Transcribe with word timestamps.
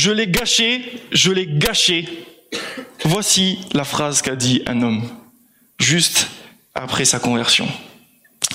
Je 0.00 0.10
l'ai 0.10 0.28
gâché, 0.28 1.02
je 1.12 1.30
l'ai 1.30 1.46
gâché. 1.46 2.08
Voici 3.04 3.58
la 3.74 3.84
phrase 3.84 4.22
qu'a 4.22 4.34
dit 4.34 4.62
un 4.64 4.80
homme, 4.80 5.06
juste 5.78 6.28
après 6.74 7.04
sa 7.04 7.18
conversion. 7.18 7.68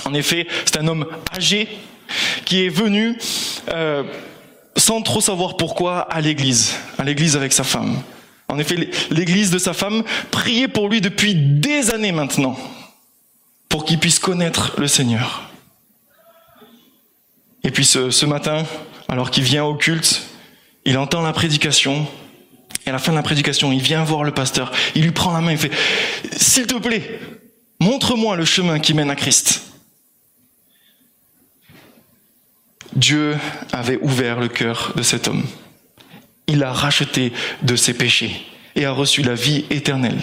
En 0.06 0.12
effet, 0.12 0.48
c'est 0.64 0.78
un 0.78 0.88
homme 0.88 1.06
âgé 1.32 1.68
qui 2.46 2.64
est 2.64 2.68
venu 2.68 3.16
euh, 3.68 4.02
sans 4.76 5.02
trop 5.02 5.20
savoir 5.20 5.56
pourquoi 5.56 6.00
à 6.00 6.20
l'église, 6.20 6.74
à 6.98 7.04
l'église 7.04 7.36
avec 7.36 7.52
sa 7.52 7.62
femme. 7.62 8.02
En 8.48 8.58
effet, 8.58 8.90
l'église 9.12 9.52
de 9.52 9.58
sa 9.58 9.72
femme 9.72 10.02
priait 10.32 10.66
pour 10.66 10.88
lui 10.88 11.00
depuis 11.00 11.36
des 11.36 11.92
années 11.92 12.10
maintenant, 12.10 12.58
pour 13.68 13.84
qu'il 13.84 14.00
puisse 14.00 14.18
connaître 14.18 14.74
le 14.78 14.88
Seigneur. 14.88 15.48
Et 17.62 17.70
puis 17.70 17.84
ce, 17.84 18.10
ce 18.10 18.26
matin, 18.26 18.64
alors 19.08 19.30
qu'il 19.30 19.44
vient 19.44 19.64
au 19.64 19.76
culte, 19.76 20.26
il 20.86 20.96
entend 20.96 21.20
la 21.20 21.32
prédication, 21.32 22.06
et 22.86 22.90
à 22.90 22.92
la 22.92 22.98
fin 22.98 23.10
de 23.10 23.16
la 23.16 23.22
prédication, 23.22 23.72
il 23.72 23.82
vient 23.82 24.04
voir 24.04 24.22
le 24.22 24.30
pasteur, 24.32 24.72
il 24.94 25.02
lui 25.02 25.10
prend 25.10 25.32
la 25.32 25.40
main, 25.40 25.52
il 25.52 25.58
fait, 25.58 25.72
S'il 26.36 26.66
te 26.66 26.76
plaît, 26.76 27.20
montre-moi 27.80 28.36
le 28.36 28.44
chemin 28.44 28.78
qui 28.78 28.94
mène 28.94 29.10
à 29.10 29.16
Christ. 29.16 29.62
Dieu 32.94 33.36
avait 33.72 33.98
ouvert 34.00 34.38
le 34.38 34.48
cœur 34.48 34.92
de 34.96 35.02
cet 35.02 35.28
homme. 35.28 35.44
Il 36.46 36.62
a 36.62 36.72
racheté 36.72 37.32
de 37.62 37.74
ses 37.76 37.92
péchés 37.92 38.46
et 38.76 38.84
a 38.84 38.92
reçu 38.92 39.22
la 39.22 39.34
vie 39.34 39.66
éternelle. 39.68 40.22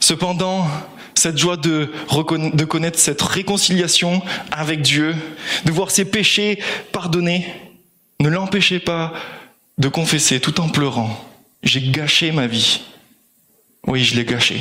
Cependant, 0.00 0.66
cette 1.14 1.36
joie 1.36 1.58
de, 1.58 1.92
de 2.54 2.64
connaître 2.64 2.98
cette 2.98 3.20
réconciliation 3.20 4.22
avec 4.50 4.80
Dieu, 4.80 5.14
de 5.66 5.72
voir 5.72 5.90
ses 5.90 6.06
péchés 6.06 6.58
pardonnés, 6.90 7.46
ne 8.20 8.28
l'empêchait 8.28 8.80
pas 8.80 9.12
de 9.78 9.88
confesser 9.88 10.40
tout 10.40 10.60
en 10.60 10.68
pleurant, 10.68 11.24
j'ai 11.62 11.80
gâché 11.90 12.32
ma 12.32 12.46
vie. 12.46 12.80
Oui, 13.86 14.04
je 14.04 14.16
l'ai 14.16 14.24
gâché. 14.24 14.60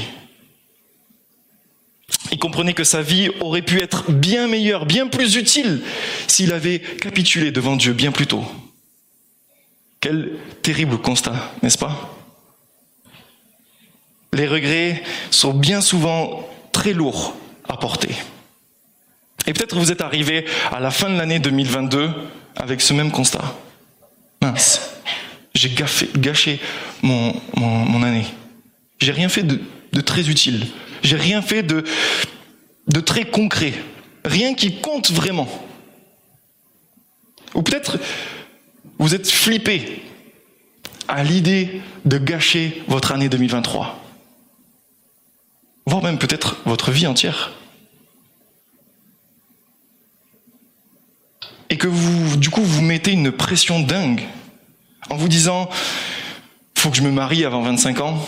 Il 2.32 2.40
comprenait 2.40 2.74
que 2.74 2.84
sa 2.84 3.02
vie 3.02 3.30
aurait 3.40 3.62
pu 3.62 3.82
être 3.82 4.12
bien 4.12 4.48
meilleure, 4.48 4.86
bien 4.86 5.08
plus 5.08 5.36
utile, 5.36 5.82
s'il 6.28 6.54
avait 6.54 6.80
capitulé 6.80 7.52
devant 7.52 7.76
Dieu 7.76 7.94
bien 7.94 8.12
plus 8.12 8.28
tôt. 8.28 8.46
Quel 10.00 10.38
terrible 10.62 11.00
constat, 11.00 11.54
n'est-ce 11.64 11.78
pas? 11.78 12.14
Les 14.34 14.48
regrets 14.48 15.04
sont 15.32 15.54
bien 15.54 15.82
souvent 15.82 16.48
très 16.72 16.94
lourds 16.94 17.36
à 17.68 17.78
porter. 17.78 18.16
Et 19.48 19.54
peut-être 19.54 19.78
vous 19.78 19.92
êtes 19.92 20.02
arrivé 20.02 20.46
à 20.72 20.80
la 20.80 20.92
fin 20.92 21.10
de 21.10 21.18
l'année 21.18 21.40
2022 21.40 22.12
avec 22.58 22.82
ce 22.82 22.94
même 22.94 23.12
constat. 23.12 23.56
Mince, 24.42 24.82
j'ai 25.56 25.74
gâché 26.16 26.60
mon, 27.02 27.34
mon, 27.56 28.04
année. 28.04 28.26
J'ai 29.00 29.12
rien 29.12 29.30
fait 29.30 29.44
de, 29.44 30.02
très 30.02 30.30
utile. 30.30 30.68
J'ai 31.02 31.16
rien 31.16 31.42
fait 31.42 31.64
de, 31.64 31.84
de 32.88 33.00
très 33.00 33.26
concret. 33.26 33.74
Rien 34.26 34.54
qui 34.54 34.76
compte 34.82 35.12
vraiment. 35.12 35.48
Ou 37.56 37.62
peut-être 37.62 37.98
vous 39.00 39.16
êtes 39.16 39.30
flippé 39.30 40.04
à 41.08 41.24
l'idée 41.24 41.82
de 42.06 42.18
gâcher 42.18 42.84
votre 42.88 43.14
année 43.14 43.30
2023. 43.30 44.04
Voire 45.86 46.04
même 46.04 46.20
peut-être 46.20 46.58
votre 46.66 46.92
vie 46.92 47.08
entière. 47.08 47.57
Et 51.70 51.78
que 51.78 51.88
vous, 51.88 52.38
du 52.38 52.50
coup, 52.50 52.64
vous 52.64 52.82
mettez 52.82 53.12
une 53.12 53.32
pression 53.32 53.80
dingue 53.80 54.24
en 55.10 55.16
vous 55.16 55.28
disant, 55.28 55.70
faut 56.78 56.90
que 56.90 56.98
je 56.98 57.02
me 57.02 57.12
marie 57.12 57.46
avant 57.46 57.62
25 57.62 58.00
ans, 58.02 58.28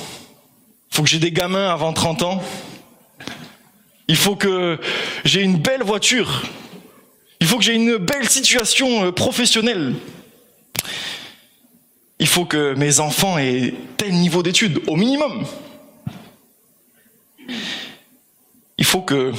faut 0.90 1.04
que 1.04 1.10
j'ai 1.10 1.20
des 1.20 1.32
gamins 1.32 1.70
avant 1.70 1.94
30 1.94 2.24
ans, 2.24 2.44
il 4.08 4.16
faut 4.16 4.36
que 4.36 4.80
j'ai 5.24 5.42
une 5.42 5.58
belle 5.58 5.84
voiture. 5.84 6.44
Il 7.40 7.48
faut 7.48 7.58
que 7.58 7.64
j'ai 7.64 7.76
une 7.76 7.98
belle 7.98 8.28
situation 8.28 9.06
euh, 9.06 9.12
professionnelle. 9.12 9.94
Il 12.20 12.28
faut 12.28 12.44
que 12.44 12.74
mes 12.74 13.00
enfants 13.00 13.38
aient 13.38 13.74
tel 13.96 14.12
niveau 14.14 14.44
d'études, 14.44 14.82
au 14.88 14.98
minimum. 14.98 15.46
Il 18.78 18.86
faut 18.86 19.02
que 19.02 19.32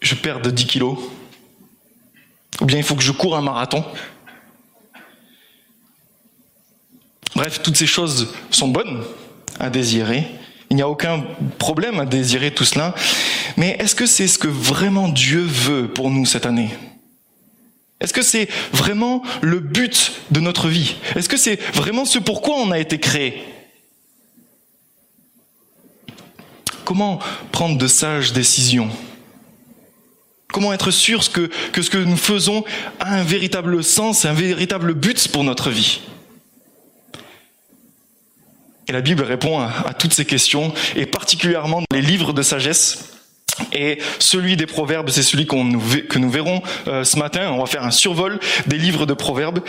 je 0.00 0.14
perde 0.14 0.48
10 0.48 0.66
kilos. 0.66 0.98
Bien 2.68 2.76
il 2.76 2.82
faut 2.82 2.96
que 2.96 3.02
je 3.02 3.12
cours 3.12 3.34
un 3.34 3.40
marathon. 3.40 3.82
Bref, 7.34 7.62
toutes 7.62 7.78
ces 7.78 7.86
choses 7.86 8.34
sont 8.50 8.68
bonnes 8.68 9.04
à 9.58 9.70
désirer. 9.70 10.26
Il 10.68 10.76
n'y 10.76 10.82
a 10.82 10.88
aucun 10.88 11.24
problème 11.56 11.98
à 11.98 12.04
désirer 12.04 12.52
tout 12.52 12.66
cela. 12.66 12.94
Mais 13.56 13.78
est-ce 13.78 13.94
que 13.94 14.04
c'est 14.04 14.28
ce 14.28 14.38
que 14.38 14.48
vraiment 14.48 15.08
Dieu 15.08 15.40
veut 15.40 15.88
pour 15.88 16.10
nous 16.10 16.26
cette 16.26 16.44
année? 16.44 16.68
Est-ce 18.00 18.12
que 18.12 18.20
c'est 18.20 18.50
vraiment 18.74 19.22
le 19.40 19.60
but 19.60 20.20
de 20.30 20.40
notre 20.40 20.68
vie? 20.68 20.96
Est-ce 21.16 21.30
que 21.30 21.38
c'est 21.38 21.56
vraiment 21.72 22.04
ce 22.04 22.18
pourquoi 22.18 22.56
on 22.56 22.70
a 22.70 22.78
été 22.78 23.00
créé? 23.00 23.44
Comment 26.84 27.18
prendre 27.50 27.78
de 27.78 27.86
sages 27.86 28.34
décisions? 28.34 28.90
Comment 30.58 30.72
être 30.72 30.90
sûr 30.90 31.20
que, 31.30 31.48
ce 31.80 31.88
que 31.88 31.98
nous 31.98 32.16
faisons 32.16 32.64
a 32.98 33.14
un 33.14 33.22
véritable 33.22 33.84
sens, 33.84 34.24
un 34.24 34.32
véritable 34.32 34.92
but 34.92 35.28
pour 35.28 35.44
notre 35.44 35.70
vie 35.70 36.00
Et 38.88 38.92
la 38.92 39.00
Bible 39.00 39.22
répond 39.22 39.60
à, 39.60 39.66
à 39.86 39.94
toutes 39.94 40.12
ces 40.12 40.24
questions, 40.24 40.74
et 40.96 41.06
particulièrement 41.06 41.82
dans 41.82 41.96
les 41.96 42.02
livres 42.02 42.32
de 42.32 42.42
sagesse. 42.42 43.12
Et 43.72 43.98
celui 44.18 44.56
des 44.56 44.66
proverbes, 44.66 45.10
c'est 45.10 45.22
celui 45.22 45.46
que 45.46 46.18
nous 46.18 46.30
verrons 46.30 46.60
euh, 46.88 47.04
ce 47.04 47.20
matin. 47.20 47.52
On 47.52 47.60
va 47.60 47.66
faire 47.66 47.84
un 47.84 47.92
survol 47.92 48.40
des 48.66 48.78
livres 48.78 49.06
de 49.06 49.14
proverbes. 49.14 49.60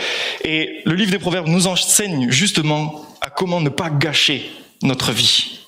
Et 0.42 0.80
le 0.86 0.94
livre 0.96 1.12
des 1.12 1.20
proverbes 1.20 1.46
nous 1.46 1.68
enseigne 1.68 2.32
justement 2.32 3.06
à 3.20 3.30
comment 3.30 3.60
ne 3.60 3.68
pas 3.68 3.90
gâcher 3.90 4.50
notre 4.82 5.12
vie. 5.12 5.59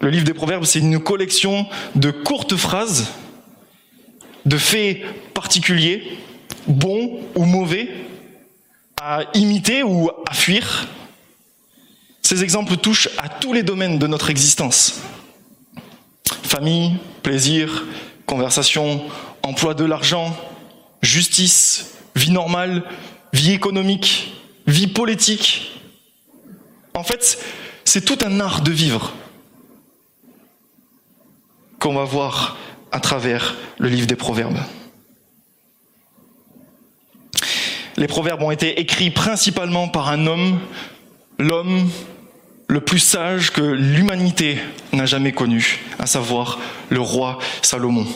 Le 0.00 0.10
livre 0.10 0.24
des 0.24 0.34
proverbes, 0.34 0.64
c'est 0.64 0.78
une 0.78 1.00
collection 1.00 1.66
de 1.94 2.10
courtes 2.10 2.56
phrases, 2.56 3.08
de 4.44 4.58
faits 4.58 5.02
particuliers, 5.32 6.18
bons 6.66 7.20
ou 7.34 7.44
mauvais, 7.44 7.88
à 9.00 9.22
imiter 9.34 9.82
ou 9.82 10.10
à 10.28 10.34
fuir. 10.34 10.88
Ces 12.22 12.42
exemples 12.42 12.76
touchent 12.76 13.08
à 13.18 13.28
tous 13.28 13.52
les 13.52 13.62
domaines 13.62 13.98
de 13.98 14.06
notre 14.06 14.30
existence. 14.30 15.00
Famille, 16.42 16.96
plaisir, 17.22 17.84
conversation, 18.26 19.02
emploi 19.42 19.74
de 19.74 19.84
l'argent, 19.84 20.36
justice, 21.02 21.94
vie 22.14 22.32
normale, 22.32 22.82
vie 23.32 23.52
économique, 23.52 24.34
vie 24.66 24.88
politique. 24.88 25.80
En 26.94 27.04
fait, 27.04 27.38
c'est 27.84 28.04
tout 28.04 28.18
un 28.24 28.40
art 28.40 28.62
de 28.62 28.72
vivre 28.72 29.12
qu'on 31.78 31.94
va 31.94 32.04
voir 32.04 32.56
à 32.92 33.00
travers 33.00 33.54
le 33.78 33.88
livre 33.88 34.06
des 34.06 34.16
Proverbes. 34.16 34.58
Les 37.96 38.06
Proverbes 38.06 38.42
ont 38.42 38.50
été 38.50 38.80
écrits 38.80 39.10
principalement 39.10 39.88
par 39.88 40.08
un 40.08 40.26
homme, 40.26 40.60
l'homme 41.38 41.90
le 42.68 42.80
plus 42.80 42.98
sage 42.98 43.52
que 43.52 43.62
l'humanité 43.62 44.58
n'a 44.92 45.06
jamais 45.06 45.32
connu, 45.32 45.80
à 45.98 46.06
savoir 46.06 46.58
le 46.90 47.00
roi 47.00 47.38
Salomon. 47.62 48.06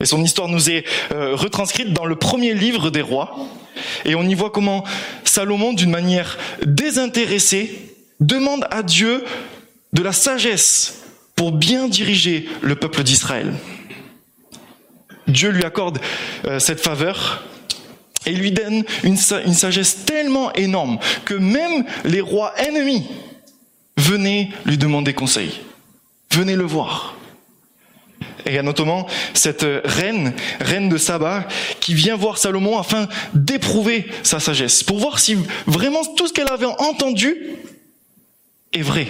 Et 0.00 0.06
son 0.06 0.22
histoire 0.22 0.48
nous 0.48 0.70
est 0.70 0.84
euh, 1.12 1.34
retranscrite 1.34 1.92
dans 1.92 2.06
le 2.06 2.16
premier 2.16 2.54
livre 2.54 2.90
des 2.90 3.02
rois, 3.02 3.36
et 4.04 4.14
on 4.14 4.22
y 4.22 4.34
voit 4.34 4.50
comment 4.50 4.84
Salomon, 5.24 5.72
d'une 5.72 5.90
manière 5.90 6.38
désintéressée, 6.64 7.94
demande 8.20 8.66
à 8.70 8.82
Dieu 8.82 9.24
de 9.92 10.02
la 10.02 10.12
sagesse 10.12 10.99
pour 11.40 11.52
bien 11.52 11.88
diriger 11.88 12.46
le 12.60 12.76
peuple 12.76 13.02
d'Israël. 13.02 13.54
Dieu 15.26 15.48
lui 15.48 15.64
accorde 15.64 15.98
euh, 16.44 16.58
cette 16.58 16.82
faveur 16.82 17.44
et 18.26 18.32
lui 18.32 18.52
donne 18.52 18.84
une 19.04 19.16
sagesse 19.16 20.04
tellement 20.04 20.52
énorme 20.52 20.98
que 21.24 21.32
même 21.32 21.86
les 22.04 22.20
rois 22.20 22.52
ennemis 22.58 23.06
Venez 23.96 24.50
lui 24.66 24.76
demander 24.76 25.14
conseil. 25.14 25.62
Venez 26.30 26.56
le 26.56 26.64
voir. 26.64 27.16
Et 28.44 28.50
il 28.50 28.54
y 28.54 28.58
a 28.58 28.62
notamment 28.62 29.06
cette 29.32 29.64
reine, 29.86 30.34
reine 30.60 30.90
de 30.90 30.98
Saba, 30.98 31.48
qui 31.80 31.94
vient 31.94 32.16
voir 32.16 32.36
Salomon 32.36 32.78
afin 32.78 33.08
d'éprouver 33.32 34.10
sa 34.24 34.40
sagesse, 34.40 34.82
pour 34.82 34.98
voir 34.98 35.18
si 35.18 35.38
vraiment 35.66 36.04
tout 36.04 36.26
ce 36.26 36.34
qu'elle 36.34 36.52
avait 36.52 36.66
entendu 36.66 37.34
est 38.74 38.82
vrai. 38.82 39.08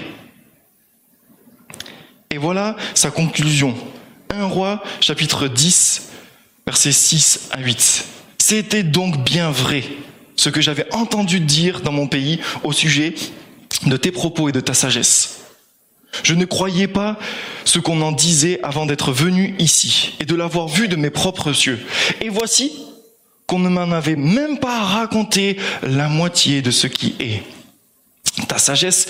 Et 2.33 2.39
voilà 2.39 2.77
sa 2.95 3.11
conclusion. 3.11 3.75
Un 4.31 4.45
roi, 4.45 4.85
chapitre 5.01 5.49
10, 5.49 6.11
versets 6.65 6.93
6 6.93 7.49
à 7.51 7.61
8. 7.61 8.05
C'était 8.39 8.85
donc 8.85 9.25
bien 9.25 9.51
vrai 9.51 9.83
ce 10.37 10.49
que 10.49 10.61
j'avais 10.61 10.87
entendu 10.95 11.41
dire 11.41 11.81
dans 11.81 11.91
mon 11.91 12.07
pays 12.07 12.39
au 12.63 12.73
sujet 12.73 13.15
de 13.85 13.97
tes 13.97 14.13
propos 14.13 14.49
et 14.49 14.53
de 14.53 14.61
ta 14.61 14.75
sagesse. 14.75 15.41
Je 16.23 16.35
ne 16.35 16.45
croyais 16.45 16.87
pas 16.87 17.19
ce 17.65 17.81
qu'on 17.81 18.01
en 18.01 18.13
disait 18.13 18.61
avant 18.63 18.87
d'être 18.87 19.11
venu 19.11 19.57
ici 19.59 20.15
et 20.21 20.25
de 20.25 20.37
l'avoir 20.37 20.69
vu 20.69 20.87
de 20.87 20.95
mes 20.95 21.11
propres 21.11 21.49
yeux. 21.49 21.81
Et 22.21 22.29
voici 22.29 22.73
qu'on 23.47 23.59
ne 23.59 23.69
m'en 23.69 23.91
avait 23.91 24.15
même 24.15 24.59
pas 24.59 24.85
raconté 24.85 25.57
la 25.83 26.09
moitié 26.09 26.63
de 26.63 26.71
ce 26.71 26.87
qui 26.87 27.17
est. 27.19 27.43
Ta 28.47 28.59
sagesse 28.59 29.09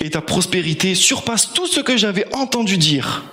et 0.00 0.10
ta 0.10 0.20
prospérité 0.20 0.94
surpassent 0.94 1.52
tout 1.52 1.66
ce 1.66 1.80
que 1.80 1.96
j'avais 1.96 2.32
entendu 2.34 2.78
dire. 2.78 3.24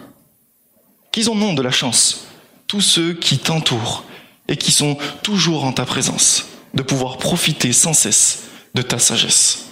Qu'ils 1.12 1.30
en 1.30 1.42
ont 1.42 1.54
de 1.54 1.62
la 1.62 1.72
chance, 1.72 2.28
tous 2.68 2.82
ceux 2.82 3.14
qui 3.14 3.38
t'entourent 3.38 4.06
et 4.48 4.56
qui 4.56 4.72
sont 4.72 4.98
toujours 5.24 5.66
en 5.66 5.74
ta 5.74 5.86
présence, 5.86 6.46
de 6.74 6.82
pouvoir 6.82 7.18
profiter 7.18 7.74
sans 7.74 7.94
cesse 7.94 8.44
de 8.74 8.82
ta 8.82 9.00
sagesse. 9.00 9.68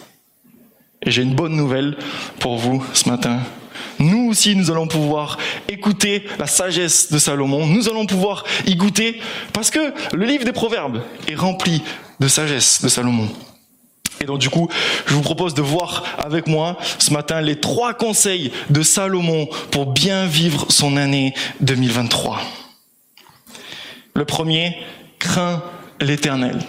Et 1.02 1.12
j'ai 1.12 1.22
une 1.22 1.36
bonne 1.36 1.56
nouvelle 1.56 1.98
pour 2.40 2.58
vous 2.58 2.84
ce 2.94 3.08
matin. 3.08 3.40
Nous 4.00 4.30
aussi, 4.30 4.56
nous 4.56 4.72
allons 4.72 4.88
pouvoir 4.88 5.38
écouter 5.68 6.26
la 6.38 6.48
sagesse 6.48 7.12
de 7.12 7.20
Salomon. 7.20 7.68
Nous 7.68 7.90
allons 7.90 8.06
pouvoir 8.06 8.44
y 8.66 8.76
goûter 8.76 9.22
parce 9.54 9.70
que 9.70 9.94
le 10.14 10.26
livre 10.26 10.46
des 10.46 10.52
Proverbes 10.52 11.02
est 11.28 11.36
rempli 11.36 11.82
de 12.20 12.28
sagesse 12.28 12.82
de 12.82 12.90
Salomon. 12.90 13.30
Et 14.22 14.26
donc 14.26 14.40
du 14.40 14.50
coup, 14.50 14.68
je 15.08 15.14
vous 15.14 15.22
propose 15.22 15.54
de 15.54 15.62
voir 15.62 16.04
avec 16.18 16.48
moi 16.48 16.78
ce 16.98 17.14
matin 17.14 17.42
les 17.42 17.60
trois 17.60 17.94
conseils 17.94 18.52
de 18.70 18.82
Salomon 18.82 19.48
pour 19.72 19.86
bien 19.88 20.26
vivre 20.26 20.66
son 20.70 20.98
année 20.98 21.34
2023. 21.62 22.42
Le 24.14 24.26
premier, 24.26 24.78
crains 25.20 25.64
l'Éternel. 26.02 26.60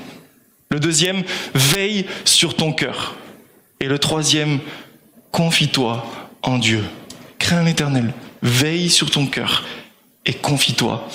Le 0.71 0.79
deuxième, 0.79 1.25
veille 1.55 2.07
sur 2.25 2.55
ton 2.55 2.73
cœur. 2.73 3.17
Et 3.81 3.87
le 3.87 3.99
troisième, 3.99 4.61
confie-toi 5.33 6.07
en 6.43 6.59
Dieu. 6.59 6.85
Crains 7.39 7.65
l'Éternel, 7.65 8.13
veille 8.43 8.91
sur 8.91 9.11
ton 9.11 9.27
cœur 9.27 9.65
et 10.27 10.35
confie-toi 10.35 11.09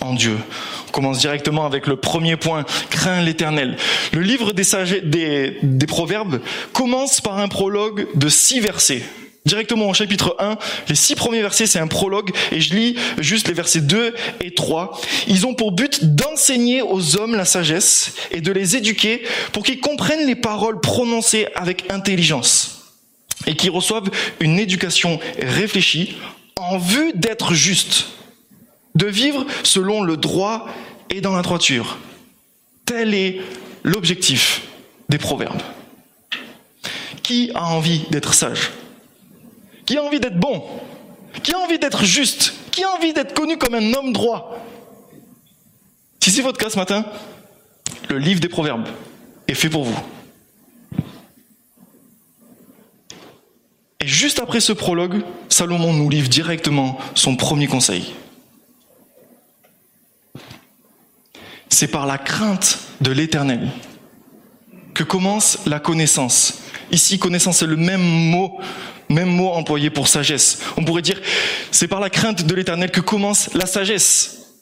en 0.00 0.14
Dieu. 0.14 0.38
Commence 0.96 1.18
directement 1.18 1.66
avec 1.66 1.86
le 1.86 1.96
premier 1.96 2.36
point, 2.36 2.64
crains 2.88 3.20
l'Éternel. 3.20 3.76
Le 4.14 4.22
livre 4.22 4.52
des, 4.52 5.58
des, 5.62 5.86
Proverbes 5.86 6.40
commence 6.72 7.20
par 7.20 7.38
un 7.38 7.48
prologue 7.48 8.06
de 8.14 8.30
six 8.30 8.60
versets 8.60 9.02
directement 9.44 9.90
au 9.90 9.92
chapitre 9.92 10.36
1. 10.38 10.56
Les 10.88 10.94
six 10.94 11.14
premiers 11.14 11.42
versets, 11.42 11.66
c'est 11.66 11.78
un 11.78 11.86
prologue, 11.86 12.30
et 12.50 12.62
je 12.62 12.74
lis 12.74 12.96
juste 13.18 13.46
les 13.46 13.52
versets 13.52 13.82
2 13.82 14.14
et 14.40 14.54
3. 14.54 14.98
Ils 15.28 15.44
ont 15.46 15.52
pour 15.52 15.72
but 15.72 16.02
d'enseigner 16.14 16.80
aux 16.80 17.18
hommes 17.18 17.34
la 17.34 17.44
sagesse 17.44 18.14
et 18.30 18.40
de 18.40 18.50
les 18.50 18.76
éduquer 18.76 19.20
pour 19.52 19.64
qu'ils 19.64 19.80
comprennent 19.80 20.26
les 20.26 20.34
paroles 20.34 20.80
prononcées 20.80 21.46
avec 21.54 21.92
intelligence 21.92 22.94
et 23.46 23.54
qu'ils 23.54 23.70
reçoivent 23.70 24.08
une 24.40 24.58
éducation 24.58 25.20
réfléchie 25.42 26.16
en 26.56 26.78
vue 26.78 27.12
d'être 27.14 27.52
juste, 27.52 28.06
de 28.96 29.06
vivre 29.06 29.46
selon 29.62 30.02
le 30.02 30.16
droit 30.16 30.66
et 31.10 31.20
dans 31.20 31.36
la 31.36 31.42
droiture. 31.42 31.98
Tel 32.86 33.14
est 33.14 33.40
l'objectif 33.84 34.62
des 35.08 35.18
proverbes. 35.18 35.62
Qui 37.22 37.50
a 37.54 37.64
envie 37.64 38.04
d'être 38.10 38.34
sage? 38.34 38.70
Qui 39.84 39.98
a 39.98 40.02
envie 40.02 40.18
d'être 40.18 40.40
bon, 40.40 40.64
qui 41.42 41.52
a 41.52 41.58
envie 41.58 41.78
d'être 41.78 42.04
juste, 42.04 42.54
qui 42.72 42.82
a 42.82 42.90
envie 42.90 43.12
d'être 43.12 43.34
connu 43.34 43.58
comme 43.58 43.74
un 43.74 43.92
homme 43.92 44.12
droit? 44.12 44.64
Si 46.20 46.30
c'est 46.30 46.42
votre 46.42 46.58
cas 46.58 46.70
ce 46.70 46.76
matin, 46.76 47.04
le 48.08 48.18
livre 48.18 48.40
des 48.40 48.48
Proverbes 48.48 48.88
est 49.46 49.54
fait 49.54 49.68
pour 49.68 49.84
vous. 49.84 49.98
Et 54.00 54.06
juste 54.06 54.40
après 54.40 54.60
ce 54.60 54.72
prologue, 54.72 55.22
Salomon 55.48 55.92
nous 55.92 56.08
livre 56.08 56.28
directement 56.28 56.98
son 57.14 57.36
premier 57.36 57.66
conseil. 57.66 58.14
C'est 61.76 61.88
par 61.88 62.06
la 62.06 62.16
crainte 62.16 62.78
de 63.02 63.12
l'Éternel 63.12 63.68
que 64.94 65.02
commence 65.02 65.58
la 65.66 65.78
connaissance. 65.78 66.62
Ici, 66.90 67.18
connaissance, 67.18 67.58
c'est 67.58 67.66
le 67.66 67.76
même 67.76 68.00
mot 68.00 68.58
même 69.10 69.28
mot 69.28 69.50
employé 69.50 69.90
pour 69.90 70.08
sagesse. 70.08 70.60
On 70.78 70.84
pourrait 70.84 71.02
dire, 71.02 71.20
c'est 71.70 71.86
par 71.86 72.00
la 72.00 72.08
crainte 72.08 72.46
de 72.46 72.54
l'éternel 72.54 72.90
que 72.90 73.02
commence 73.02 73.52
la 73.52 73.66
sagesse. 73.66 74.54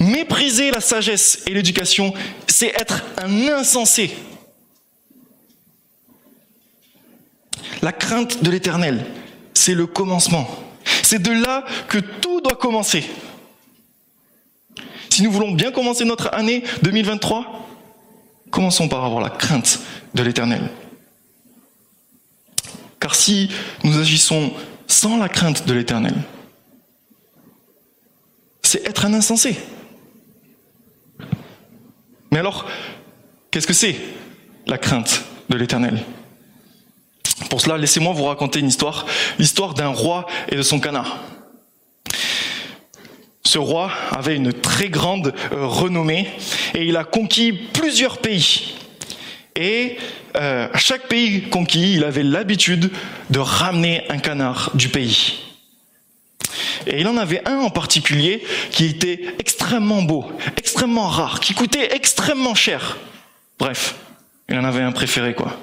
Mépriser 0.00 0.70
la 0.70 0.80
sagesse 0.80 1.42
et 1.46 1.52
l'éducation, 1.52 2.14
c'est 2.46 2.68
être 2.68 3.04
un 3.18 3.48
insensé. 3.48 4.16
La 7.82 7.92
crainte 7.92 8.42
de 8.42 8.50
l'éternel, 8.50 9.04
c'est 9.52 9.74
le 9.74 9.86
commencement. 9.86 10.48
C'est 11.02 11.20
de 11.20 11.32
là 11.32 11.66
que 11.88 11.98
tout 11.98 12.40
doit 12.40 12.56
commencer. 12.56 13.04
Si 15.16 15.22
nous 15.22 15.32
voulons 15.32 15.52
bien 15.52 15.72
commencer 15.72 16.04
notre 16.04 16.28
année 16.34 16.62
2023, 16.82 17.66
commençons 18.50 18.86
par 18.86 19.02
avoir 19.02 19.22
la 19.22 19.30
crainte 19.30 19.80
de 20.12 20.22
l'éternel. 20.22 20.68
Car 23.00 23.14
si 23.14 23.50
nous 23.82 23.98
agissons 23.98 24.52
sans 24.86 25.16
la 25.16 25.30
crainte 25.30 25.66
de 25.66 25.72
l'Éternel, 25.72 26.12
c'est 28.60 28.86
être 28.86 29.06
un 29.06 29.14
insensé. 29.14 29.56
Mais 32.30 32.38
alors, 32.38 32.66
qu'est-ce 33.50 33.66
que 33.66 33.72
c'est 33.72 33.96
la 34.66 34.76
crainte 34.76 35.24
de 35.48 35.56
l'Éternel? 35.56 36.04
Pour 37.48 37.62
cela, 37.62 37.78
laissez-moi 37.78 38.12
vous 38.12 38.24
raconter 38.24 38.60
une 38.60 38.68
histoire, 38.68 39.06
l'histoire 39.38 39.72
d'un 39.72 39.88
roi 39.88 40.26
et 40.50 40.56
de 40.56 40.62
son 40.62 40.78
canard. 40.78 41.20
Ce 43.46 43.58
roi 43.58 43.92
avait 44.10 44.34
une 44.34 44.52
très 44.52 44.88
grande 44.88 45.32
euh, 45.52 45.66
renommée 45.66 46.28
et 46.74 46.84
il 46.84 46.96
a 46.96 47.04
conquis 47.04 47.52
plusieurs 47.52 48.18
pays. 48.18 48.74
Et 49.54 49.98
euh, 50.36 50.68
chaque 50.74 51.06
pays 51.06 51.42
conquis, 51.42 51.94
il 51.94 52.02
avait 52.02 52.24
l'habitude 52.24 52.90
de 53.30 53.38
ramener 53.38 54.02
un 54.10 54.18
canard 54.18 54.72
du 54.74 54.88
pays. 54.88 55.34
Et 56.88 57.00
il 57.00 57.06
en 57.06 57.16
avait 57.16 57.46
un 57.46 57.58
en 57.58 57.70
particulier 57.70 58.42
qui 58.72 58.86
était 58.86 59.36
extrêmement 59.38 60.02
beau, 60.02 60.24
extrêmement 60.56 61.06
rare, 61.06 61.38
qui 61.38 61.54
coûtait 61.54 61.94
extrêmement 61.94 62.56
cher. 62.56 62.98
Bref, 63.60 63.94
il 64.48 64.58
en 64.58 64.64
avait 64.64 64.82
un 64.82 64.92
préféré, 64.92 65.34
quoi. 65.34 65.56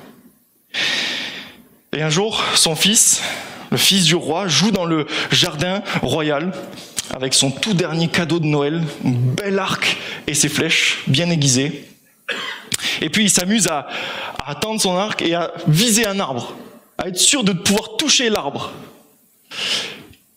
Et 1.92 2.02
un 2.02 2.10
jour, 2.10 2.42
son 2.56 2.78
fils, 2.78 3.22
le 3.72 3.78
fils 3.78 4.06
du 4.06 4.16
roi, 4.16 4.48
joue 4.48 4.72
dans 4.72 4.86
le 4.86 5.06
jardin 5.32 5.84
royal 6.02 6.54
avec 7.12 7.34
son 7.34 7.52
tout 7.52 7.74
dernier 7.74 8.08
cadeau 8.08 8.40
de 8.40 8.46
Noël, 8.46 8.84
un 9.06 9.12
bel 9.12 9.60
arc 9.60 9.98
et 10.28 10.34
ses 10.34 10.50
flèches 10.50 11.04
bien 11.08 11.30
aiguisées. 11.30 11.86
Et 13.02 13.10
puis 13.10 13.26
il 13.26 13.30
s'amuse 13.30 13.68
à, 13.68 13.88
à 14.46 14.56
tendre 14.56 14.82
son 14.82 14.98
arc 14.98 15.22
et 15.22 15.36
à 15.36 15.52
viser 15.68 16.06
un 16.08 16.20
arbre, 16.20 16.56
à 16.98 17.08
être 17.08 17.18
sûr 17.18 17.44
de 17.44 17.54
pouvoir 17.54 17.98
toucher 17.98 18.30
l'arbre. 18.30 18.72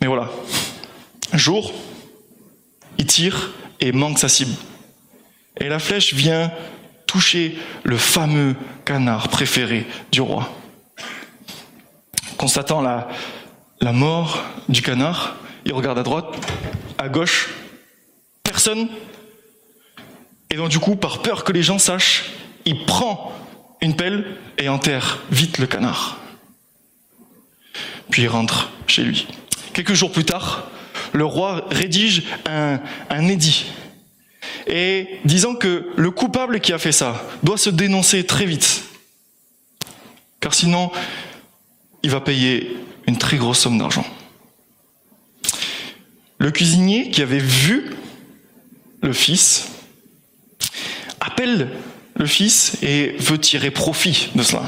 Mais 0.01 0.07
voilà, 0.07 0.31
un 1.33 1.39
jour, 1.39 1.73
il 2.99 3.07
tire 3.07 3.53
et 3.81 3.93
manque 3.93 4.19
sa 4.19 4.29
cible. 4.29 4.55
Et 5.61 5.69
la 5.69 5.79
flèche 5.79 6.15
vient 6.15 6.53
toucher 7.07 7.57
le 7.85 7.97
fameux 7.97 8.57
canard 8.85 9.29
préféré 9.29 9.87
du 10.13 10.21
roi. 10.21 10.51
Constatant 12.37 12.83
la 12.83 13.93
mort 13.93 14.45
du 14.69 14.83
canard, 14.83 15.37
il 15.67 15.73
regarde 15.73 15.99
à 15.99 16.05
droite, 16.05 16.27
à 16.97 17.09
gauche, 17.09 17.51
personne. 18.45 18.89
Et 20.49 20.55
donc 20.55 20.69
du 20.69 20.79
coup, 20.79 20.95
par 20.95 21.23
peur 21.23 21.43
que 21.43 21.53
les 21.53 21.63
gens 21.63 21.81
sachent, 21.81 22.31
il 22.65 22.87
prend 22.87 23.33
une 23.81 23.97
pelle 23.97 24.37
et 24.59 24.69
enterre 24.69 25.21
vite 25.31 25.59
le 25.59 25.67
canard. 25.67 26.19
Puis 28.11 28.23
il 28.23 28.29
rentre 28.29 28.71
chez 28.87 29.03
lui. 29.03 29.27
Quelques 29.75 29.95
jours 29.95 30.13
plus 30.13 30.25
tard, 30.25 30.71
le 31.13 31.25
roi 31.25 31.67
rédige 31.71 32.23
un, 32.47 33.29
édit 33.29 33.67
et 34.69 35.19
disant 35.25 35.57
que 35.57 35.91
le 35.97 36.11
coupable 36.13 36.61
qui 36.61 36.73
a 36.73 36.79
fait 36.79 36.93
ça 36.93 37.25
doit 37.43 37.59
se 37.59 37.71
dénoncer 37.71 38.25
très 38.25 38.47
vite. 38.47 38.85
Car 40.39 40.55
sinon, 40.55 40.93
il 42.05 42.11
va 42.11 42.21
payer 42.21 42.77
une 43.09 43.19
très 43.19 43.37
grosse 43.37 43.59
somme 43.59 43.79
d'argent. 43.79 44.07
Le 46.47 46.53
cuisinier 46.53 47.11
qui 47.11 47.23
avait 47.23 47.41
vu 47.41 47.91
le 49.03 49.13
fils 49.13 49.67
appelle 51.19 51.69
le 52.15 52.25
fils 52.25 52.81
et 52.85 53.17
veut 53.19 53.39
tirer 53.39 53.73
profit 53.73 54.29
de 54.37 54.45
cela. 54.45 54.63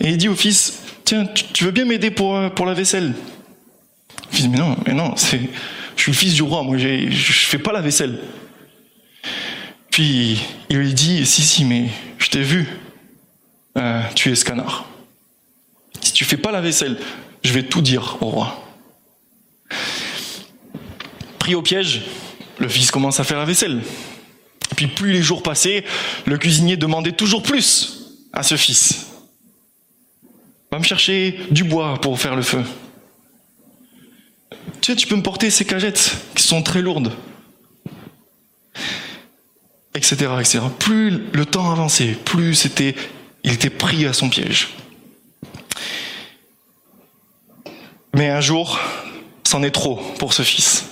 Et 0.00 0.10
il 0.10 0.16
dit 0.16 0.28
au 0.28 0.36
fils, 0.36 0.78
tiens, 1.04 1.26
tu 1.26 1.64
veux 1.64 1.72
bien 1.72 1.86
m'aider 1.86 2.12
pour, 2.12 2.36
euh, 2.36 2.50
pour 2.50 2.66
la 2.66 2.74
vaisselle? 2.74 3.14
Le 4.30 4.36
fils 4.36 4.46
mais 4.46 4.58
non, 4.58 4.76
mais 4.86 4.94
non, 4.94 5.12
je 5.16 6.02
suis 6.02 6.12
le 6.12 6.16
fils 6.16 6.34
du 6.34 6.42
roi, 6.42 6.62
moi 6.62 6.78
je 6.78 7.08
fais 7.10 7.58
pas 7.58 7.72
la 7.72 7.80
vaisselle. 7.80 8.20
Le 9.24 9.30
Puis 9.90 10.40
il 10.70 10.76
lui 10.76 10.94
dit, 10.94 11.26
si, 11.26 11.42
si, 11.42 11.64
mais 11.64 11.88
je 12.18 12.30
t'ai 12.30 12.42
vu, 12.42 12.68
euh, 13.76 14.02
tu 14.14 14.30
es 14.30 14.36
ce. 14.36 14.44
Si 16.00 16.12
tu 16.12 16.24
fais 16.24 16.36
pas 16.36 16.52
la 16.52 16.60
vaisselle, 16.60 16.96
je 17.42 17.52
vais 17.52 17.64
tout 17.64 17.82
dire 17.82 18.18
au 18.20 18.26
roi. 18.26 18.67
Au 21.54 21.62
piège, 21.62 22.02
le 22.58 22.68
fils 22.68 22.90
commence 22.90 23.20
à 23.20 23.24
faire 23.24 23.38
la 23.38 23.44
vaisselle. 23.44 23.82
Puis 24.76 24.86
plus 24.86 25.12
les 25.12 25.22
jours 25.22 25.42
passaient, 25.42 25.84
le 26.26 26.38
cuisinier 26.38 26.76
demandait 26.76 27.12
toujours 27.12 27.42
plus 27.42 28.16
à 28.32 28.42
ce 28.42 28.56
fils. 28.56 29.06
Va 30.70 30.78
me 30.78 30.84
chercher 30.84 31.40
du 31.50 31.64
bois 31.64 32.00
pour 32.00 32.18
faire 32.20 32.36
le 32.36 32.42
feu. 32.42 32.62
Tu 34.80 34.92
sais, 34.92 34.96
tu 34.96 35.06
peux 35.06 35.16
me 35.16 35.22
porter 35.22 35.50
ces 35.50 35.64
cagettes 35.64 36.16
qui 36.34 36.42
sont 36.42 36.62
très 36.62 36.82
lourdes. 36.82 37.12
Etc. 39.94 40.16
etc. 40.38 40.60
Plus 40.78 41.24
le 41.32 41.46
temps 41.46 41.70
avançait, 41.70 42.16
plus 42.24 42.54
c'était, 42.54 42.94
il 43.42 43.52
était 43.52 43.70
pris 43.70 44.06
à 44.06 44.12
son 44.12 44.28
piège. 44.28 44.68
Mais 48.14 48.28
un 48.28 48.40
jour, 48.40 48.78
c'en 49.44 49.62
est 49.62 49.70
trop 49.70 49.96
pour 50.18 50.34
ce 50.34 50.42
fils. 50.42 50.87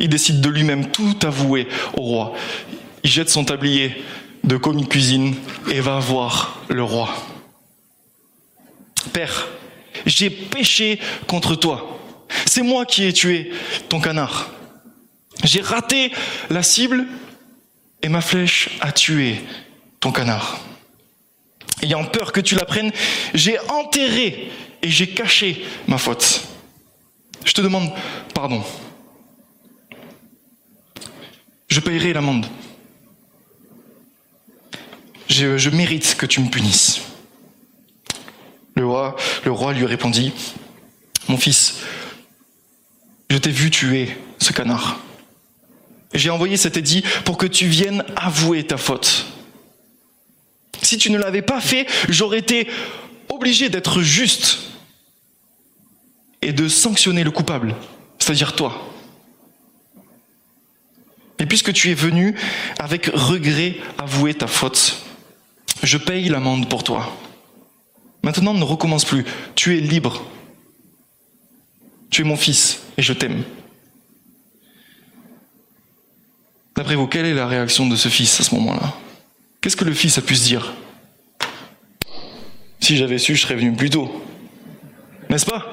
Il 0.00 0.08
décide 0.08 0.40
de 0.40 0.48
lui-même 0.48 0.90
tout 0.90 1.16
avouer 1.22 1.68
au 1.96 2.00
roi. 2.00 2.32
Il 3.04 3.10
jette 3.10 3.28
son 3.28 3.44
tablier 3.44 4.02
de 4.42 4.56
commis 4.56 4.88
cuisine 4.88 5.36
et 5.70 5.80
va 5.80 5.98
voir 5.98 6.64
le 6.68 6.82
roi. 6.82 7.14
Père, 9.12 9.48
j'ai 10.06 10.30
péché 10.30 10.98
contre 11.26 11.54
toi. 11.54 11.98
C'est 12.46 12.62
moi 12.62 12.86
qui 12.86 13.04
ai 13.04 13.12
tué 13.12 13.52
ton 13.90 14.00
canard. 14.00 14.50
J'ai 15.44 15.60
raté 15.60 16.12
la 16.48 16.62
cible 16.62 17.06
et 18.02 18.08
ma 18.08 18.22
flèche 18.22 18.70
a 18.80 18.92
tué 18.92 19.40
ton 20.00 20.12
canard. 20.12 20.60
Ayant 21.82 22.04
peur 22.04 22.32
que 22.32 22.40
tu 22.40 22.54
l'apprennes, 22.54 22.92
j'ai 23.34 23.58
enterré 23.68 24.50
et 24.82 24.90
j'ai 24.90 25.08
caché 25.08 25.64
ma 25.86 25.98
faute. 25.98 26.42
Je 27.44 27.52
te 27.52 27.60
demande 27.60 27.90
pardon. 28.34 28.62
Je 31.70 31.80
payerai 31.80 32.12
l'amende. 32.12 32.46
Je, 35.28 35.56
je, 35.56 35.70
mérite 35.70 36.16
que 36.16 36.26
tu 36.26 36.40
me 36.40 36.50
punisses. 36.50 37.00
Le 38.74 38.84
roi, 38.84 39.16
le 39.44 39.52
roi 39.52 39.72
lui 39.72 39.86
répondit, 39.86 40.32
Mon 41.28 41.36
fils, 41.36 41.76
je 43.30 43.36
t'ai 43.36 43.50
vu 43.50 43.70
tuer 43.70 44.16
ce 44.38 44.52
canard. 44.52 44.98
J'ai 46.12 46.30
envoyé 46.30 46.56
cet 46.56 46.76
édit 46.76 47.04
pour 47.24 47.38
que 47.38 47.46
tu 47.46 47.66
viennes 47.66 48.04
avouer 48.16 48.66
ta 48.66 48.76
faute. 48.76 49.26
Si 50.82 50.98
tu 50.98 51.10
ne 51.10 51.18
l'avais 51.18 51.42
pas 51.42 51.60
fait, 51.60 51.86
j'aurais 52.08 52.38
été 52.38 52.68
obligé 53.28 53.68
d'être 53.68 54.02
juste 54.02 54.58
et 56.42 56.52
de 56.52 56.68
sanctionner 56.68 57.22
le 57.22 57.30
coupable, 57.30 57.76
c'est-à-dire 58.18 58.56
toi. 58.56 58.89
Et 61.40 61.46
puisque 61.46 61.72
tu 61.72 61.90
es 61.90 61.94
venu 61.94 62.36
avec 62.78 63.10
regret 63.12 63.76
avouer 63.98 64.34
ta 64.34 64.46
faute, 64.46 65.02
je 65.82 65.96
paye 65.96 66.28
l'amende 66.28 66.68
pour 66.68 66.84
toi. 66.84 67.16
Maintenant, 68.22 68.52
ne 68.52 68.62
recommence 68.62 69.06
plus. 69.06 69.24
Tu 69.54 69.78
es 69.78 69.80
libre. 69.80 70.22
Tu 72.10 72.20
es 72.20 72.24
mon 72.24 72.36
fils 72.36 72.82
et 72.98 73.02
je 73.02 73.14
t'aime. 73.14 73.42
D'après 76.76 76.94
vous, 76.94 77.06
quelle 77.06 77.24
est 77.24 77.34
la 77.34 77.46
réaction 77.46 77.88
de 77.88 77.96
ce 77.96 78.08
fils 78.08 78.40
à 78.40 78.42
ce 78.42 78.54
moment-là? 78.56 78.94
Qu'est-ce 79.60 79.76
que 79.76 79.84
le 79.84 79.94
fils 79.94 80.18
a 80.18 80.22
pu 80.22 80.36
se 80.36 80.44
dire? 80.44 80.74
Si 82.80 82.96
j'avais 82.96 83.18
su, 83.18 83.34
je 83.36 83.42
serais 83.42 83.56
venu 83.56 83.72
plus 83.72 83.90
tôt. 83.90 84.24
N'est-ce 85.30 85.46
pas? 85.46 85.72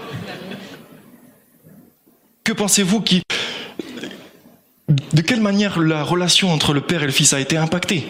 Que 2.44 2.54
pensez-vous 2.54 3.02
qui... 3.02 3.22
De 5.14 5.22
quelle 5.22 5.42
manière 5.42 5.80
la 5.80 6.04
relation 6.04 6.52
entre 6.52 6.74
le 6.74 6.82
père 6.82 7.04
et 7.04 7.06
le 7.06 7.12
fils 7.12 7.34
a 7.34 7.40
été 7.40 7.58
impactée 7.58 8.06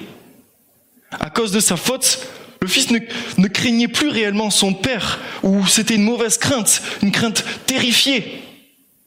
À 1.12 1.30
cause 1.30 1.52
de 1.52 1.60
sa 1.60 1.78
faute, 1.78 2.28
le 2.62 2.68
fils 2.68 2.90
ne, 2.90 3.48
craignait 3.48 3.88
plus 3.88 4.10
réellement 4.10 4.50
son 4.50 4.74
père, 4.74 5.20
ou 5.44 5.66
c'était 5.68 5.96
une 5.96 6.04
mauvaise 6.04 6.38
crainte, 6.38 6.82
une 7.04 7.12
crainte 7.12 7.44
terrifiée. 7.66 8.42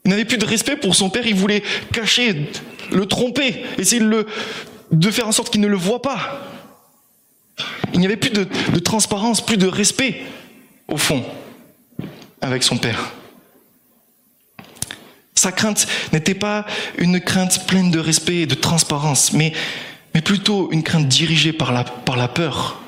Il 0.04 0.10
n'avait 0.10 0.24
plus 0.24 0.38
de 0.38 0.46
respect 0.46 0.76
pour 0.76 0.94
son 0.94 1.10
père, 1.10 1.26
il 1.26 1.34
voulait 1.34 1.62
cacher, 1.92 2.48
le 2.92 3.06
tromper, 3.06 3.64
essayer 3.76 4.00
de, 4.00 5.10
faire 5.10 5.26
en 5.26 5.32
sorte 5.32 5.50
qu'il 5.50 5.60
ne 5.60 5.66
le 5.66 5.76
voit 5.76 6.02
pas. 6.02 6.46
Il 7.92 8.00
n'y 8.00 8.06
avait 8.06 8.16
plus 8.16 8.30
de 8.30 8.44
transparence, 8.78 9.44
plus 9.44 9.56
de 9.56 9.66
respect, 9.66 10.22
au 10.88 10.96
fond, 10.96 11.24
avec 12.40 12.62
son 12.62 12.78
père. 12.78 13.12
Sa 15.40 15.52
crainte 15.52 15.86
n'était 16.12 16.34
pas 16.34 16.66
une 16.98 17.18
crainte 17.18 17.66
pleine 17.66 17.90
de 17.90 17.98
respect 17.98 18.40
et 18.40 18.46
de 18.46 18.54
transparence, 18.54 19.32
mais, 19.32 19.54
plutôt 20.22 20.70
une 20.70 20.82
crainte 20.82 21.08
dirigée 21.08 21.54
par 21.54 21.72
la, 21.72 22.28
peur. 22.28 22.78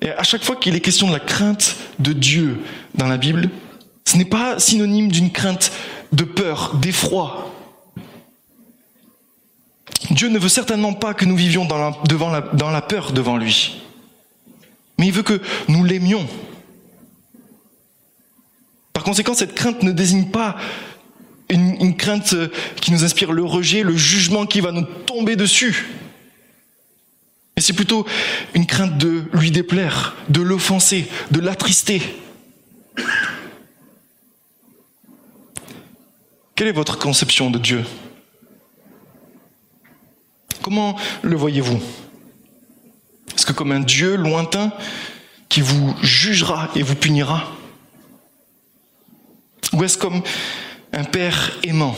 Et 0.00 0.08
à 0.08 0.22
chaque 0.22 0.42
fois 0.42 0.56
qu'il 0.56 0.74
est 0.74 0.80
question 0.80 1.08
de 1.08 1.12
la 1.12 1.20
crainte 1.20 1.76
de 1.98 2.14
Dieu 2.14 2.62
dans 2.94 3.06
la 3.06 3.18
Bible, 3.18 3.50
ce 4.06 4.16
n'est 4.16 4.24
pas 4.24 4.58
synonyme 4.58 5.12
d'une 5.12 5.30
crainte 5.30 5.70
de 6.12 6.24
peur, 6.24 6.74
d'effroi. 6.76 7.52
Dieu 10.12 10.28
ne 10.30 10.38
veut 10.38 10.48
certainement 10.48 10.94
pas 10.94 11.12
que 11.12 11.26
nous 11.26 11.36
vivions 11.36 11.66
dans 11.66 12.70
la 12.70 12.80
peur 12.80 13.12
devant 13.12 13.36
lui. 13.36 13.82
Mais 14.98 15.08
il 15.08 15.12
veut 15.12 15.22
que 15.22 15.42
nous 15.68 15.84
l'aimions. 15.84 16.26
Par 18.94 19.02
conséquent, 19.02 19.34
cette 19.34 19.54
crainte 19.54 19.82
ne 19.82 19.90
désigne 19.90 20.30
pas 20.30 20.56
une, 21.50 21.96
crainte 21.96 22.34
qui 22.80 22.92
nous 22.92 23.04
inspire 23.04 23.32
le 23.32 23.44
rejet, 23.44 23.82
le 23.82 23.96
jugement 23.96 24.46
qui 24.46 24.60
va 24.60 24.72
nous 24.72 24.84
tomber 24.84 25.36
dessus. 25.36 25.86
Mais 27.54 27.62
c'est 27.62 27.74
plutôt 27.74 28.06
une 28.54 28.66
crainte 28.66 28.96
de 28.96 29.24
lui 29.32 29.50
déplaire, 29.50 30.16
de 30.28 30.40
l'offenser, 30.40 31.06
de 31.32 31.40
l'attrister. 31.40 32.00
Quelle 36.54 36.68
est 36.68 36.72
votre 36.72 36.96
conception 36.96 37.50
de 37.50 37.58
Dieu? 37.58 37.84
Comment 40.62 40.96
le 41.22 41.36
voyez-vous? 41.36 41.80
Est-ce 43.36 43.44
que 43.44 43.52
comme 43.52 43.72
un 43.72 43.80
Dieu 43.80 44.16
lointain 44.16 44.72
qui 45.48 45.60
vous 45.60 45.94
jugera 46.00 46.70
et 46.76 46.82
vous 46.82 46.94
punira? 46.94 47.52
Ou 49.74 49.82
est-ce 49.82 49.98
comme 49.98 50.22
un 50.92 51.04
Père 51.04 51.58
aimant 51.64 51.96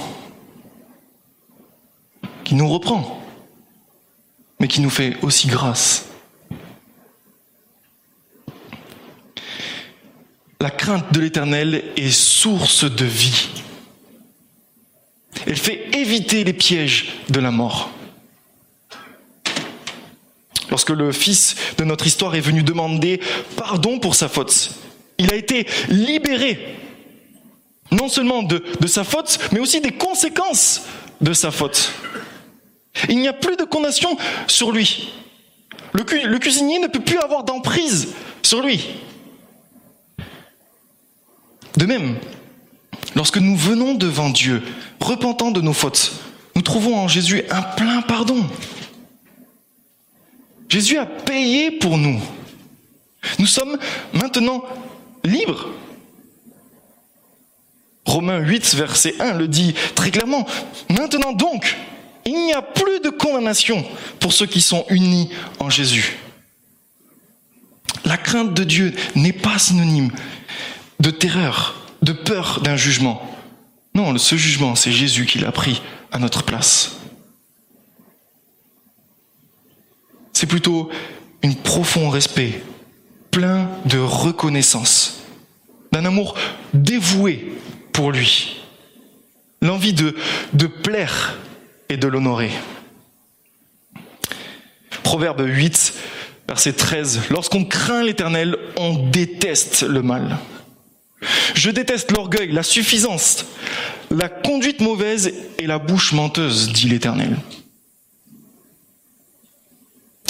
qui 2.43 2.55
nous 2.55 2.69
reprend, 2.69 3.23
mais 4.59 4.67
qui 4.67 4.81
nous 4.81 4.91
fait 4.91 5.17
aussi 5.21 5.47
grâce? 5.49 6.07
La 10.59 10.71
crainte 10.71 11.13
de 11.13 11.21
l'Éternel 11.21 11.85
est 11.97 12.11
source 12.11 12.91
de 12.91 13.05
vie. 13.05 13.49
Elle 15.47 15.57
fait 15.57 15.95
éviter 15.95 16.45
les 16.45 16.55
pièges 16.55 17.13
de 17.29 17.41
la 17.41 17.51
mort. 17.51 17.91
Lorsque 20.71 20.91
le 20.91 21.13
fils 21.13 21.57
de 21.77 21.85
notre 21.85 22.07
histoire 22.07 22.35
est 22.35 22.41
venu 22.41 22.63
demander 22.63 23.21
pardon 23.57 23.99
pour 23.99 24.15
sa 24.15 24.31
faute, 24.31 24.71
il 25.19 25.31
a 25.31 25.37
été 25.37 25.67
libéré 25.89 26.86
non 27.97 28.09
seulement 28.09 28.43
de, 28.43 28.63
sa 28.87 29.05
faute, 29.05 29.39
mais 29.53 29.61
aussi 29.61 29.81
des 29.81 29.93
conséquences 29.93 30.83
de 31.21 31.33
sa 31.33 31.51
faute. 31.51 31.93
Il 33.09 33.19
n'y 33.19 33.29
a 33.29 33.33
plus 33.33 33.57
de 33.57 33.65
condamnation 33.65 34.17
sur 34.47 34.73
lui. 34.73 35.11
Le 35.93 36.39
cuisinier 36.39 36.79
ne 36.79 36.89
peut 36.89 37.01
plus 37.01 37.19
avoir 37.19 37.45
d'emprise 37.45 38.09
sur 38.43 38.63
lui. 38.63 38.87
De 41.77 41.87
même, 41.87 42.17
Lorsque 43.17 43.39
nous 43.39 43.57
venons 43.57 43.95
devant 43.95 44.29
Dieu, 44.29 44.63
repentant 45.01 45.51
de 45.51 45.63
nos 45.63 45.73
fautes, 45.73 46.13
nous 46.55 46.61
trouvons 46.61 46.99
en 46.99 47.09
Jésus 47.09 47.43
un 47.51 47.63
plein 47.63 48.03
pardon. 48.03 48.47
Jésus 50.69 50.99
a 50.99 51.07
payé 51.07 51.71
pour 51.71 51.97
nous. 51.97 52.21
Nous 53.39 53.47
sommes 53.47 53.79
maintenant 54.13 54.63
libres. 55.25 55.71
Romains 58.07 58.39
8, 58.39 58.75
verset 58.77 59.15
1 59.21 59.35
le 59.35 59.49
dit 59.49 59.75
très 59.95 60.11
clairement. 60.11 60.47
Maintenant 60.89 61.33
donc, 61.33 61.77
il 62.25 62.35
n'y 62.35 62.53
a 62.53 62.63
plus 62.63 63.01
de 63.01 63.11
condamnation 63.11 63.85
pour 64.21 64.33
ceux 64.33 64.47
qui 64.47 64.61
sont 64.61 64.87
unis 64.89 65.29
en 65.59 65.69
Jésus. 65.69 66.17
La 68.05 68.17
crainte 68.17 68.55
de 68.55 68.65
Dieu 68.65 68.95
n'est 69.17 69.33
pas 69.33 69.59
synonyme 69.59 70.13
de 71.01 71.11
terreur, 71.11 71.75
de 72.03 72.13
peur 72.13 72.61
d'un 72.63 72.77
jugement. 72.77 73.23
Non, 73.95 74.17
ce 74.19 74.37
jugement, 74.37 74.77
c'est 74.77 74.93
Jésus 74.93 75.27
qui 75.27 75.39
l'a 75.41 75.53
pris 75.53 75.83
à 76.13 76.19
notre 76.19 76.45
place. 76.45 76.99
C'est 80.33 80.47
plutôt 80.47 80.91
un 81.43 81.53
profond 81.53 82.11
respect, 82.11 82.63
plein 83.31 83.69
de 83.87 83.99
reconnaissance, 83.99 85.23
d'un 85.93 86.05
amour 86.05 86.37
dévoué 86.75 87.53
pour 87.97 88.13
lui, 88.13 88.57
l'envie 89.63 89.95
de, 89.95 90.15
plaire 90.67 91.39
et 91.89 91.97
de 91.97 92.07
l'honorer. 92.07 92.51
Proverbe 95.03 95.41
8, 95.47 95.95
verset 96.47 96.75
13. 96.75 97.23
Lorsqu'on 97.31 97.65
craint 97.65 98.03
l'éternel, 98.03 98.59
on 98.77 99.09
déteste 99.09 99.83
le 99.83 100.03
mal. 100.03 100.37
Je 101.55 101.71
déteste 101.71 102.13
l'orgueil, 102.13 102.53
la 102.53 102.63
suffisance, 102.63 103.47
la 104.11 104.29
conduite 104.29 104.81
mauvaise 104.81 105.33
et 105.59 105.67
la 105.67 105.79
bouche 105.79 106.13
menteuse, 106.13 106.75
dit 106.75 106.91
l'éternel. 106.91 107.39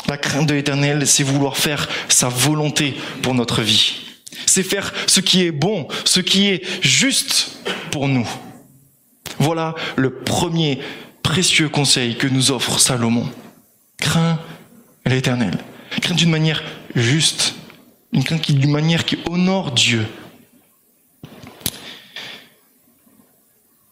La 0.09 0.19
crainte 0.19 0.47
de 0.47 0.55
l'éternel, 0.55 1.05
c'est 1.05 1.25
vouloir 1.25 1.57
faire 1.57 1.89
sa 2.09 2.29
volonté 2.29 2.95
pour 3.23 3.35
notre 3.35 3.63
vie. 3.63 3.97
C'est 4.47 4.63
faire 4.63 4.93
ce 5.09 5.19
qui 5.19 5.45
est 5.45 5.51
bon, 5.51 5.89
ce 6.05 6.21
qui 6.21 6.47
est 6.47 6.63
juste 6.81 7.56
nous. 8.05 8.29
Voilà 9.39 9.75
le 9.97 10.11
premier 10.11 10.81
précieux 11.23 11.69
conseil 11.69 12.17
que 12.17 12.27
nous 12.27 12.51
offre 12.51 12.79
Salomon. 12.79 13.29
Crains 13.99 14.39
l'éternel. 15.05 15.59
Crains 16.01 16.15
d'une 16.15 16.31
manière 16.31 16.63
juste, 16.95 17.55
une 18.13 18.23
d'une 18.23 18.71
manière 18.71 19.05
qui 19.05 19.19
honore 19.29 19.73
Dieu. 19.73 20.07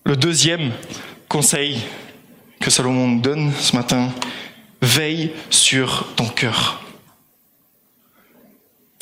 Le 0.04 0.16
deuxième 0.16 0.72
conseil 1.28 1.78
que 2.60 2.70
Salomon 2.70 3.08
nous 3.08 3.20
donne 3.20 3.52
ce 3.58 3.74
matin, 3.74 4.10
veille 4.80 5.32
sur 5.50 6.14
ton 6.16 6.28
cœur. 6.28 6.83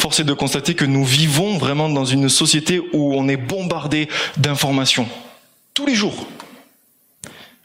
Force 0.03 0.19
est 0.19 0.25
de 0.25 0.33
constater 0.33 0.75
que 0.75 0.85
nous 0.85 1.05
vivons 1.05 1.59
vraiment 1.59 1.89
dans 1.89 2.05
une 2.05 2.29
société 2.29 2.81
où 2.93 3.15
on 3.15 3.29
est 3.29 3.37
bombardé 3.37 4.09
d'informations 4.37 5.09
tous 5.75 5.87
les 5.87 5.95
jours. 5.95 6.27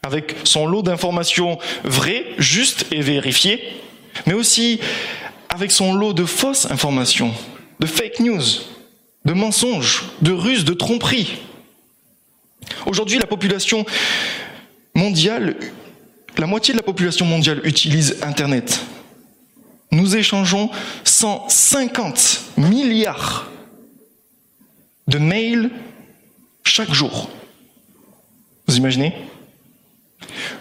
Avec 0.04 0.36
son 0.44 0.64
lot 0.68 0.82
d'informations 0.82 1.58
vraies, 1.82 2.24
justes 2.38 2.86
et 2.92 3.00
vérifiées, 3.00 3.60
mais 4.28 4.34
aussi 4.34 4.78
avec 5.48 5.72
son 5.72 5.92
lot 5.92 6.12
de 6.12 6.24
fausses 6.24 6.70
informations, 6.70 7.34
de 7.80 7.86
fake 7.88 8.20
news, 8.20 8.44
de 9.24 9.32
mensonges, 9.32 10.04
de 10.22 10.30
ruses, 10.30 10.64
de 10.64 10.74
tromperies. 10.74 11.38
Aujourd'hui, 12.86 13.18
la 13.18 13.26
population 13.26 13.84
mondiale, 14.94 15.56
la 16.36 16.46
moitié 16.46 16.72
de 16.72 16.78
la 16.78 16.84
population 16.84 17.26
mondiale 17.26 17.62
utilise 17.64 18.18
Internet. 18.22 18.80
Nous 19.90 20.16
échangeons 20.16 20.70
150 21.04 22.42
milliards 22.56 23.50
de 25.06 25.18
mails 25.18 25.70
chaque 26.64 26.92
jour. 26.92 27.30
Vous 28.66 28.76
imaginez? 28.76 29.14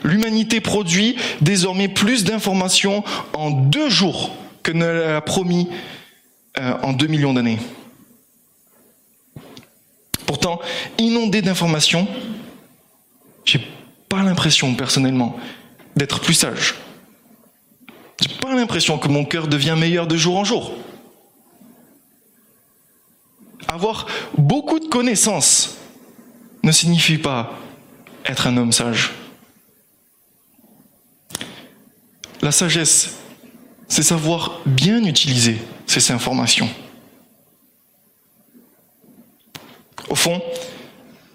L'humanité 0.04 0.62
produit 0.62 1.18
désormais 1.42 1.90
plus 1.90 2.24
d'informations 2.24 3.04
en 3.34 3.52
deux 3.52 3.90
jours 3.90 4.32
que 4.64 4.72
ne 4.72 4.86
l'a 4.86 5.22
promis 5.22 5.68
euh, 6.60 6.74
en 6.82 6.94
deux 6.94 7.08
millions 7.08 7.34
d'années. 7.34 7.60
Pourtant, 10.26 10.60
inondé 10.98 11.42
d'informations, 11.42 12.08
j'ai 13.46 13.62
pas 14.10 14.24
l'impression 14.24 14.74
personnellement 14.76 15.38
d'être 15.96 16.20
plus 16.22 16.34
sage. 16.34 16.76
J'ai 18.22 18.36
pas 18.40 18.56
l'impression 18.56 18.98
que 18.98 19.08
mon 19.08 19.26
cœur 19.26 19.48
devient 19.48 19.76
meilleur 19.78 20.08
de 20.08 20.18
jour 20.18 20.38
en 20.38 20.44
jour. 20.44 20.74
Avoir 23.68 24.08
beaucoup 24.38 24.80
de 24.80 24.88
connaissances 24.88 25.78
ne 26.64 26.72
signifie 26.72 27.18
pas 27.18 27.54
être 28.26 28.48
un 28.48 28.58
homme 28.58 28.72
sage. 28.72 29.12
La 32.42 32.52
sagesse, 32.52 33.18
c'est 33.88 34.04
savoir 34.04 34.62
bien 34.66 35.04
utiliser 35.04 35.58
ces 35.86 36.12
informations. 36.12 36.70
Au 40.10 40.16
fond, 40.16 40.42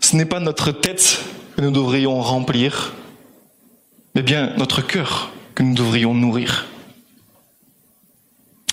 ce 0.01 0.17
n'est 0.17 0.25
pas 0.25 0.41
notre 0.41 0.73
tête 0.73 1.21
que 1.57 1.61
nous 1.61 1.71
devrions 1.71 2.21
remplir, 2.21 2.95
mais 4.15 4.23
bien 4.23 4.55
notre 4.57 4.81
cœur 4.81 5.33
que 5.55 5.63
nous 5.63 5.75
devrions 5.75 6.15
nourrir. 6.15 6.67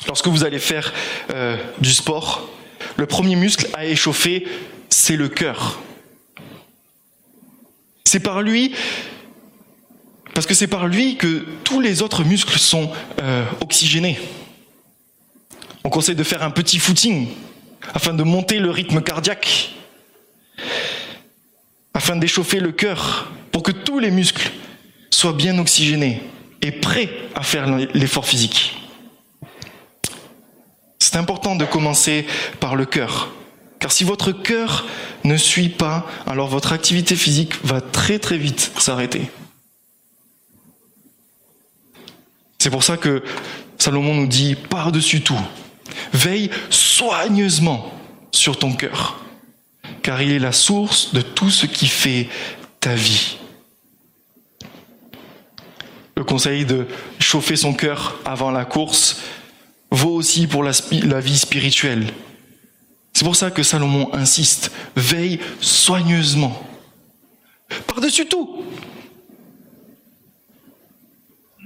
Lorsque 0.09 0.27
vous 0.27 0.43
allez 0.43 0.57
faire 0.57 0.91
euh, 1.29 1.55
du 1.79 1.93
sport, 1.93 2.49
le 2.97 3.05
premier 3.05 3.35
muscle 3.35 3.69
à 3.75 3.85
échauffer, 3.85 4.47
c'est 4.89 5.15
le 5.15 5.29
cœur. 5.29 5.79
C'est 8.05 8.19
par 8.19 8.41
lui 8.41 8.73
parce 10.33 10.47
que 10.47 10.55
c'est 10.55 10.67
par 10.67 10.87
lui 10.87 11.15
que 11.15 11.45
tous 11.63 11.79
les 11.79 12.01
autres 12.01 12.23
muscles 12.23 12.57
sont 12.57 12.91
euh, 13.21 13.45
oxygénés. 13.61 14.19
On 15.83 15.91
conseille 15.91 16.15
de 16.15 16.23
faire 16.23 16.41
un 16.41 16.49
petit 16.49 16.79
footing 16.79 17.27
afin 17.93 18.15
de 18.15 18.23
monter 18.23 18.57
le 18.57 18.71
rythme 18.71 19.01
cardiaque, 19.01 19.75
afin 21.93 22.15
d'échauffer 22.15 22.59
le 22.59 22.71
cœur 22.71 23.31
pour 23.51 23.61
que 23.61 23.71
tous 23.71 23.99
les 23.99 24.09
muscles 24.09 24.49
soient 25.11 25.33
bien 25.33 25.59
oxygénés 25.59 26.23
et 26.63 26.71
prêts 26.71 27.11
à 27.35 27.43
faire 27.43 27.67
l'effort 27.93 28.25
physique. 28.25 28.78
C'est 31.11 31.17
important 31.17 31.55
de 31.55 31.65
commencer 31.65 32.27
par 32.59 32.75
le 32.75 32.85
cœur. 32.85 33.31
Car 33.79 33.91
si 33.91 34.03
votre 34.03 34.31
cœur 34.31 34.85
ne 35.23 35.37
suit 35.37 35.69
pas, 35.69 36.05
alors 36.27 36.47
votre 36.47 36.71
activité 36.71 37.15
physique 37.15 37.53
va 37.63 37.81
très 37.81 38.19
très 38.19 38.37
vite 38.37 38.71
s'arrêter. 38.77 39.31
C'est 42.59 42.69
pour 42.69 42.83
ça 42.83 42.95
que 42.95 43.23
Salomon 43.79 44.13
nous 44.13 44.27
dit 44.27 44.53
par-dessus 44.53 45.21
tout, 45.21 45.41
veille 46.13 46.51
soigneusement 46.69 47.91
sur 48.31 48.59
ton 48.59 48.73
cœur, 48.73 49.19
car 50.03 50.21
il 50.21 50.31
est 50.31 50.37
la 50.37 50.51
source 50.51 51.11
de 51.15 51.21
tout 51.21 51.49
ce 51.49 51.65
qui 51.65 51.87
fait 51.87 52.29
ta 52.79 52.93
vie. 52.93 53.37
Le 56.15 56.23
conseil 56.23 56.65
de 56.65 56.85
chauffer 57.19 57.55
son 57.55 57.73
cœur 57.73 58.19
avant 58.25 58.51
la 58.51 58.65
course 58.65 59.23
vaut 59.91 60.13
aussi 60.13 60.47
pour 60.47 60.63
la, 60.63 60.71
vie 61.19 61.37
spirituelle. 61.37 62.07
C'est 63.13 63.25
pour 63.25 63.35
ça 63.35 63.51
que 63.51 63.63
Salomon 63.63 64.13
insiste, 64.13 64.71
veille 64.95 65.39
soigneusement. 65.61 66.63
Par-dessus 67.87 68.25
tout, 68.25 68.63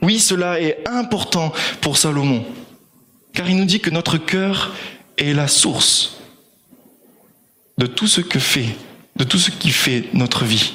oui, 0.02 0.20
cela 0.20 0.60
est 0.60 0.86
important 0.88 1.54
pour 1.80 1.98
Salomon, 1.98 2.46
car 3.34 3.50
il 3.50 3.56
nous 3.56 3.66
dit 3.66 3.80
que 3.80 3.90
notre 3.90 4.18
cœur 4.18 4.76
est 5.18 5.34
la 5.34 5.48
source 5.48 6.18
de 7.78 7.86
tout 7.86 8.08
ce 8.08 8.22
que 8.22 8.40
fait, 8.40 8.76
de 9.16 9.24
tout 9.24 9.38
ce 9.40 9.50
qui 9.50 9.72
fait 9.72 10.10
notre 10.14 10.44
vie. 10.44 10.74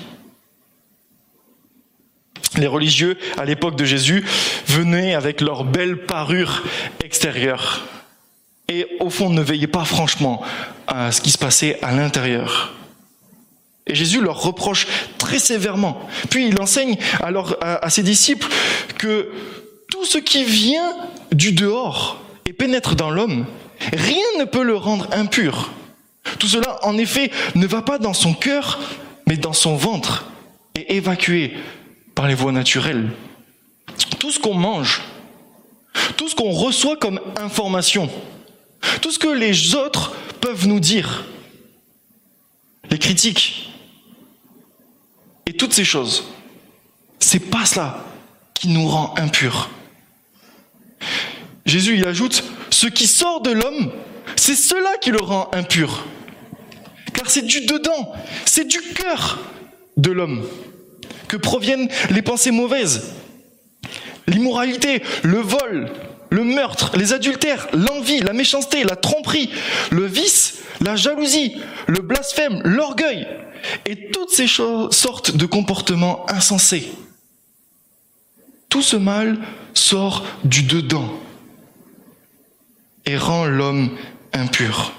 Les 2.58 2.66
religieux, 2.66 3.16
à 3.38 3.44
l'époque 3.44 3.76
de 3.76 3.84
Jésus, 3.84 4.24
venaient 4.66 5.14
avec 5.14 5.40
leur 5.40 5.64
belle 5.64 6.04
parure 6.04 6.64
extérieure 7.02 7.86
et 8.68 8.86
au 9.00 9.10
fond 9.10 9.30
ne 9.30 9.40
veillaient 9.40 9.66
pas 9.66 9.84
franchement 9.84 10.42
à 10.86 11.10
ce 11.10 11.20
qui 11.20 11.30
se 11.30 11.38
passait 11.38 11.78
à 11.82 11.92
l'intérieur. 11.92 12.74
Et 13.86 13.94
Jésus 13.94 14.20
leur 14.20 14.42
reproche 14.42 14.86
très 15.16 15.38
sévèrement. 15.38 16.06
Puis 16.28 16.48
il 16.48 16.60
enseigne 16.60 16.98
alors 17.22 17.56
à, 17.62 17.88
ses 17.88 18.02
disciples 18.02 18.46
que 18.98 19.30
tout 19.90 20.04
ce 20.04 20.18
qui 20.18 20.44
vient 20.44 20.94
du 21.32 21.52
dehors 21.52 22.20
et 22.44 22.52
pénètre 22.52 22.94
dans 22.94 23.10
l'homme, 23.10 23.46
rien 23.94 24.26
ne 24.38 24.44
peut 24.44 24.62
le 24.62 24.76
rendre 24.76 25.08
impur. 25.12 25.70
Tout 26.38 26.48
cela, 26.48 26.78
en 26.82 26.98
effet, 26.98 27.30
ne 27.54 27.66
va 27.66 27.80
pas 27.80 27.98
dans 27.98 28.12
son 28.12 28.34
cœur, 28.34 28.78
mais 29.26 29.38
dans 29.38 29.54
son 29.54 29.76
ventre, 29.76 30.26
et 30.74 30.96
évacué 30.96 31.54
par 32.18 32.26
les 32.26 32.34
voies 32.34 32.50
naturelles. 32.50 33.10
Tout 34.18 34.32
ce 34.32 34.40
qu'on 34.40 34.54
mange, 34.54 35.02
tout 36.16 36.28
ce 36.28 36.34
qu'on 36.34 36.50
reçoit 36.50 36.96
comme 36.96 37.20
information, 37.36 38.10
tout 39.00 39.12
ce 39.12 39.20
que 39.20 39.28
les 39.28 39.76
autres 39.76 40.16
peuvent 40.40 40.66
nous 40.66 40.80
dire, 40.80 41.26
les 42.90 42.98
critiques, 42.98 43.72
et 45.46 45.52
toutes 45.52 45.72
ces 45.72 45.84
choses, 45.84 46.24
c'est 47.20 47.50
pas 47.50 47.64
cela 47.64 48.04
qui 48.52 48.66
nous 48.66 48.88
rend 48.88 49.14
impurs. 49.16 49.70
Jésus 51.66 51.98
il 51.98 52.04
ajoute, 52.04 52.42
ce 52.70 52.88
qui 52.88 53.06
sort 53.06 53.42
de 53.42 53.52
l'homme, 53.52 53.92
c'est 54.34 54.56
cela 54.56 54.90
qui 55.00 55.12
le 55.12 55.20
rend 55.20 55.48
impur. 55.52 56.04
Car 57.14 57.30
c'est 57.30 57.46
du 57.46 57.60
dedans, 57.60 58.12
c'est 58.44 58.66
du 58.66 58.80
cœur 58.80 59.38
de 59.96 60.10
l'homme 60.10 60.44
que 61.28 61.36
proviennent 61.36 61.88
les 62.10 62.22
pensées 62.22 62.50
mauvaises. 62.50 63.12
L'immoralité, 64.26 65.02
le 65.22 65.38
vol, 65.38 65.90
le 66.30 66.44
meurtre, 66.44 66.96
les 66.96 67.12
adultères, 67.12 67.68
l'envie, 67.72 68.20
la 68.20 68.32
méchanceté, 68.32 68.84
la 68.84 68.96
tromperie, 68.96 69.50
le 69.90 70.06
vice, 70.06 70.58
la 70.80 70.96
jalousie, 70.96 71.56
le 71.86 72.00
blasphème, 72.00 72.60
l'orgueil, 72.64 73.26
et 73.86 74.10
toutes 74.10 74.30
ces 74.30 74.46
sortes 74.46 75.36
de 75.36 75.46
comportements 75.46 76.28
insensés. 76.30 76.90
Tout 78.68 78.82
ce 78.82 78.96
mal 78.96 79.38
sort 79.72 80.24
du 80.44 80.62
dedans 80.62 81.08
et 83.06 83.16
rend 83.16 83.46
l'homme 83.46 83.96
impur. 84.34 84.92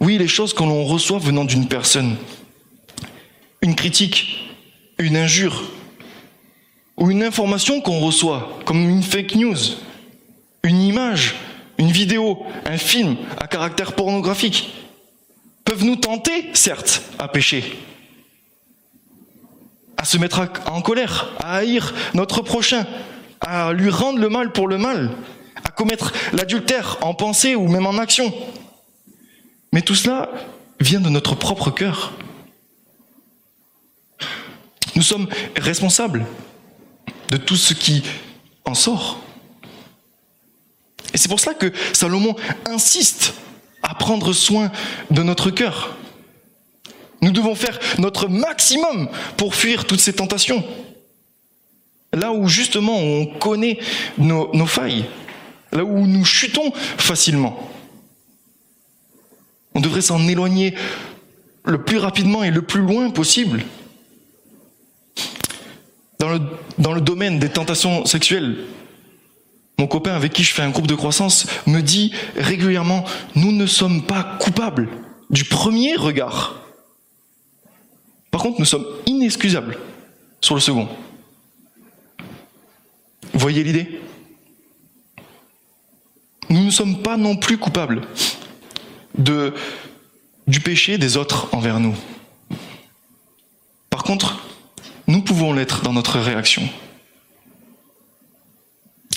Oui, 0.00 0.18
les 0.18 0.28
choses 0.28 0.52
que 0.52 0.62
l'on 0.62 0.84
reçoit 0.84 1.18
venant 1.18 1.44
d'une 1.44 1.68
personne, 1.68 2.16
une 3.62 3.76
critique, 3.76 4.37
une 4.98 5.16
injure, 5.16 5.62
ou 6.96 7.10
une 7.10 7.22
information 7.22 7.80
qu'on 7.80 8.00
reçoit, 8.00 8.58
comme 8.64 8.88
une 8.88 9.02
fake 9.02 9.36
news, 9.36 9.56
une 10.64 10.82
image, 10.82 11.36
une 11.78 11.92
vidéo, 11.92 12.44
un 12.66 12.76
film 12.76 13.16
à 13.38 13.46
caractère 13.46 13.92
pornographique, 13.92 14.72
peuvent 15.64 15.84
nous 15.84 15.96
tenter, 15.96 16.50
certes, 16.54 17.02
à 17.18 17.28
pécher, 17.28 17.78
à 19.96 20.04
se 20.04 20.18
mettre 20.18 20.48
en 20.66 20.80
colère, 20.80 21.30
à 21.38 21.56
haïr 21.58 21.94
notre 22.14 22.42
prochain, 22.42 22.86
à 23.40 23.72
lui 23.72 23.90
rendre 23.90 24.18
le 24.18 24.28
mal 24.28 24.52
pour 24.52 24.66
le 24.66 24.78
mal, 24.78 25.10
à 25.64 25.70
commettre 25.70 26.12
l'adultère 26.32 26.98
en 27.02 27.14
pensée 27.14 27.54
ou 27.54 27.68
même 27.68 27.86
en 27.86 27.98
action. 27.98 28.32
Mais 29.72 29.82
tout 29.82 29.94
cela 29.94 30.30
vient 30.80 31.00
de 31.00 31.08
notre 31.08 31.34
propre 31.34 31.70
cœur. 31.70 32.12
Nous 34.98 35.04
sommes 35.04 35.28
responsables 35.56 36.26
de 37.30 37.36
tout 37.36 37.54
ce 37.54 37.72
qui 37.72 38.02
en 38.64 38.74
sort. 38.74 39.20
Et 41.14 41.18
c'est 41.18 41.28
pour 41.28 41.38
cela 41.38 41.54
que 41.54 41.72
Salomon 41.92 42.34
insiste 42.66 43.34
à 43.80 43.94
prendre 43.94 44.32
soin 44.32 44.72
de 45.12 45.22
notre 45.22 45.52
cœur. 45.52 45.96
Nous 47.22 47.30
devons 47.30 47.54
faire 47.54 47.78
notre 47.98 48.26
maximum 48.26 49.08
pour 49.36 49.54
fuir 49.54 49.84
toutes 49.84 50.00
ces 50.00 50.14
tentations. 50.14 50.64
Là 52.12 52.32
où 52.32 52.48
justement 52.48 52.98
on 52.98 53.26
connaît 53.26 53.78
nos, 54.18 54.66
failles, 54.66 55.04
là 55.70 55.84
où 55.84 56.08
nous 56.08 56.24
chutons 56.24 56.72
facilement. 56.72 57.70
On 59.76 59.80
devrait 59.80 60.02
s'en 60.02 60.26
éloigner 60.26 60.74
le 61.64 61.84
plus 61.84 61.98
rapidement 61.98 62.42
et 62.42 62.50
le 62.50 62.62
plus 62.62 62.80
loin 62.80 63.10
possible. 63.10 63.62
Dans 66.18 66.30
le, 66.30 66.40
dans 66.78 66.92
le 66.92 67.00
domaine 67.00 67.38
des 67.38 67.48
tentations 67.48 68.04
sexuelles, 68.04 68.56
mon 69.78 69.86
copain 69.86 70.12
avec 70.14 70.32
qui 70.32 70.42
je 70.42 70.52
fais 70.52 70.62
un 70.62 70.70
groupe 70.70 70.88
de 70.88 70.96
croissance 70.96 71.46
me 71.66 71.80
dit 71.80 72.12
régulièrement, 72.36 73.04
nous 73.36 73.52
ne 73.52 73.66
sommes 73.66 74.02
pas 74.02 74.24
coupables 74.40 74.88
du 75.30 75.44
premier 75.44 75.94
regard. 75.94 76.60
Par 78.32 78.42
contre, 78.42 78.58
nous 78.58 78.64
sommes 78.64 78.86
inexcusables 79.06 79.78
sur 80.40 80.56
le 80.56 80.60
second. 80.60 80.88
Voyez 83.34 83.62
l'idée? 83.62 84.00
Nous 86.50 86.64
ne 86.64 86.70
sommes 86.70 87.02
pas 87.02 87.16
non 87.16 87.36
plus 87.36 87.58
coupables 87.58 88.02
de, 89.16 89.54
du 90.48 90.60
péché 90.60 90.98
des 90.98 91.16
autres 91.16 91.48
envers 91.54 91.78
nous. 91.78 91.94
Par 93.90 94.02
contre, 94.02 94.47
nous 95.08 95.22
pouvons 95.22 95.52
l'être 95.52 95.82
dans 95.82 95.94
notre 95.94 96.20
réaction. 96.20 96.68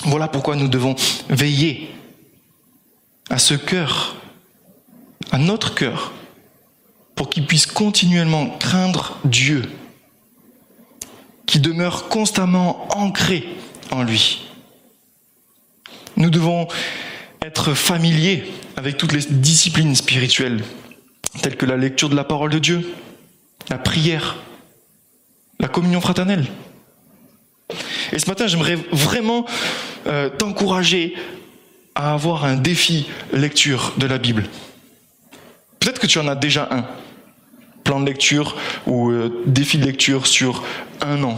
Voilà 0.06 0.28
pourquoi 0.28 0.56
nous 0.56 0.70
devons 0.70 0.96
veiller 1.30 1.92
à 3.30 3.38
ce 3.38 3.54
cœur, 3.54 4.16
à 5.32 5.38
notre 5.38 5.76
cœur, 5.76 6.14
pour 7.14 7.30
qu'il 7.30 7.46
puisse 7.46 7.66
continuellement 7.66 8.50
craindre 8.58 9.20
Dieu, 9.26 9.70
qui 11.46 11.60
demeure 11.60 12.08
constamment 12.08 12.88
ancré 12.98 13.48
en 13.92 14.02
lui. 14.02 14.48
Nous 16.16 16.30
devons 16.30 16.68
être 17.42 17.74
familiers 17.74 18.46
avec 18.78 18.98
toutes 18.98 19.12
les 19.12 19.26
disciplines 19.26 19.96
spirituelles, 19.96 20.64
telles 21.42 21.58
que 21.58 21.66
la 21.66 21.78
lecture 21.78 22.10
de 22.10 22.16
la 22.16 22.24
parole 22.24 22.50
de 22.50 22.60
Dieu, 22.60 22.94
la 23.70 23.78
prière, 23.78 24.38
la 25.62 25.68
communion 25.68 26.02
fraternelle. 26.02 26.46
Et 28.12 28.20
ce 28.20 28.28
matin, 28.28 28.48
j'aimerais 28.48 28.76
vraiment 28.92 29.46
euh, 30.08 30.30
t'encourager 30.30 31.16
à 31.96 32.14
avoir 32.14 32.44
un 32.44 32.56
défi 32.56 33.08
lecture 33.32 33.94
de 33.98 34.08
la 34.08 34.18
Bible. 34.18 34.46
Peut-être 35.80 36.00
que 36.00 36.08
tu 36.08 36.20
en 36.20 36.28
as 36.28 36.36
déjà 36.36 36.68
un, 36.72 36.86
plan 37.84 38.00
de 38.00 38.06
lecture 38.06 38.56
ou 38.86 39.10
euh, 39.10 39.44
défi 39.46 39.78
de 39.78 39.86
lecture 39.86 40.28
sur 40.28 40.64
un 41.02 41.24
an, 41.24 41.38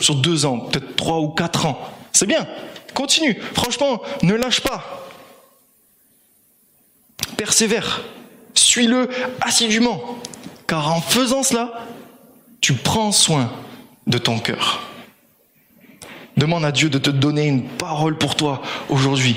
sur 0.00 0.16
deux 0.16 0.44
ans, 0.44 0.58
peut-être 0.58 0.96
trois 0.96 1.18
ou 1.18 1.28
quatre 1.28 1.66
ans. 1.66 1.78
C'est 2.12 2.26
bien, 2.26 2.46
continue. 2.94 3.40
Franchement, 3.54 4.02
ne 4.22 4.34
lâche 4.34 4.60
pas. 4.60 5.06
Persévère, 7.36 8.02
suis-le 8.54 9.08
assidûment, 9.40 10.18
car 10.66 10.92
en 10.92 11.00
faisant 11.00 11.42
cela, 11.42 11.86
tu 12.60 12.74
prends 12.74 13.12
soin 13.12 13.52
de 14.06 14.18
ton 14.18 14.38
cœur. 14.38 14.80
Demande 16.36 16.64
à 16.64 16.72
Dieu 16.72 16.88
de 16.88 16.98
te 16.98 17.10
donner 17.10 17.46
une 17.46 17.64
parole 17.64 18.16
pour 18.16 18.36
toi 18.36 18.62
aujourd'hui. 18.88 19.36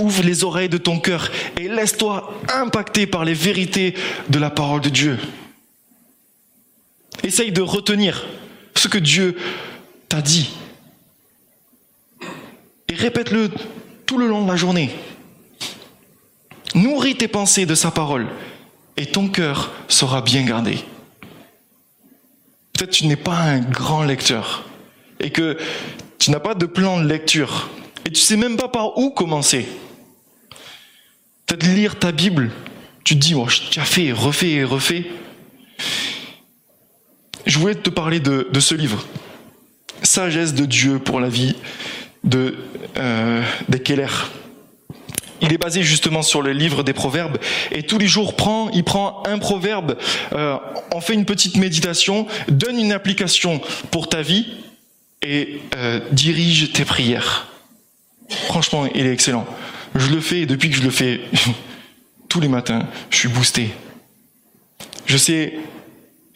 Ouvre 0.00 0.22
les 0.22 0.44
oreilles 0.44 0.68
de 0.68 0.78
ton 0.78 1.00
cœur 1.00 1.30
et 1.58 1.68
laisse-toi 1.68 2.32
impacter 2.52 3.06
par 3.06 3.24
les 3.24 3.34
vérités 3.34 3.94
de 4.28 4.38
la 4.38 4.50
parole 4.50 4.80
de 4.80 4.88
Dieu. 4.88 5.18
Essaye 7.22 7.52
de 7.52 7.62
retenir 7.62 8.26
ce 8.74 8.88
que 8.88 8.98
Dieu 8.98 9.36
t'a 10.08 10.22
dit. 10.22 10.50
Et 12.88 12.94
répète-le 12.94 13.50
tout 14.06 14.18
le 14.18 14.28
long 14.28 14.44
de 14.44 14.48
la 14.48 14.56
journée. 14.56 14.90
Nourris 16.74 17.16
tes 17.16 17.28
pensées 17.28 17.66
de 17.66 17.74
sa 17.74 17.90
parole 17.90 18.26
et 18.96 19.06
ton 19.06 19.28
cœur 19.28 19.72
sera 19.88 20.22
bien 20.22 20.44
gardé. 20.44 20.78
Peut-être 22.78 22.92
tu 22.92 23.06
n'es 23.08 23.16
pas 23.16 23.34
un 23.34 23.58
grand 23.58 24.04
lecteur 24.04 24.64
et 25.18 25.30
que 25.30 25.58
tu 26.20 26.30
n'as 26.30 26.38
pas 26.38 26.54
de 26.54 26.64
plan 26.64 27.00
de 27.00 27.08
lecture 27.08 27.70
et 28.06 28.10
tu 28.10 28.20
sais 28.20 28.36
même 28.36 28.56
pas 28.56 28.68
par 28.68 28.98
où 28.98 29.10
commencer. 29.10 29.66
Peut-être 31.46 31.66
lire 31.66 31.98
ta 31.98 32.12
Bible, 32.12 32.52
tu 33.02 33.16
te 33.16 33.18
dis, 33.18 33.34
oh, 33.34 33.48
tu 33.72 33.80
as 33.80 33.84
fait, 33.84 34.12
refait 34.12 34.62
refait. 34.62 35.10
Je 37.46 37.58
voulais 37.58 37.74
te 37.74 37.90
parler 37.90 38.20
de, 38.20 38.46
ce 38.60 38.76
livre, 38.76 39.04
Sagesse 40.04 40.54
de 40.54 40.64
Dieu 40.64 41.00
pour 41.00 41.18
la 41.18 41.28
vie 41.28 41.56
de 42.22 42.54
euh, 42.96 43.42
des 43.68 43.82
Keller. 43.82 44.06
Il 45.40 45.52
est 45.52 45.58
basé 45.58 45.82
justement 45.82 46.22
sur 46.22 46.42
le 46.42 46.52
livre 46.52 46.82
des 46.82 46.92
proverbes 46.92 47.38
et 47.70 47.82
tous 47.82 47.98
les 47.98 48.08
jours 48.08 48.34
prend, 48.34 48.70
il 48.70 48.84
prend 48.84 49.22
un 49.26 49.38
proverbe, 49.38 49.96
euh, 50.32 50.56
on 50.92 51.00
fait 51.00 51.14
une 51.14 51.24
petite 51.24 51.56
méditation, 51.56 52.26
donne 52.48 52.78
une 52.78 52.92
application 52.92 53.60
pour 53.90 54.08
ta 54.08 54.22
vie 54.22 54.46
et 55.22 55.60
euh, 55.76 56.00
dirige 56.12 56.72
tes 56.72 56.84
prières. 56.84 57.48
Franchement, 58.28 58.86
il 58.94 59.06
est 59.06 59.12
excellent. 59.12 59.46
Je 59.94 60.08
le 60.08 60.20
fais 60.20 60.40
et 60.40 60.46
depuis 60.46 60.70
que 60.70 60.76
je 60.76 60.82
le 60.82 60.90
fais 60.90 61.20
tous 62.28 62.40
les 62.40 62.48
matins, 62.48 62.86
je 63.10 63.16
suis 63.16 63.28
boosté. 63.28 63.70
Je 65.06 65.16
sais 65.16 65.54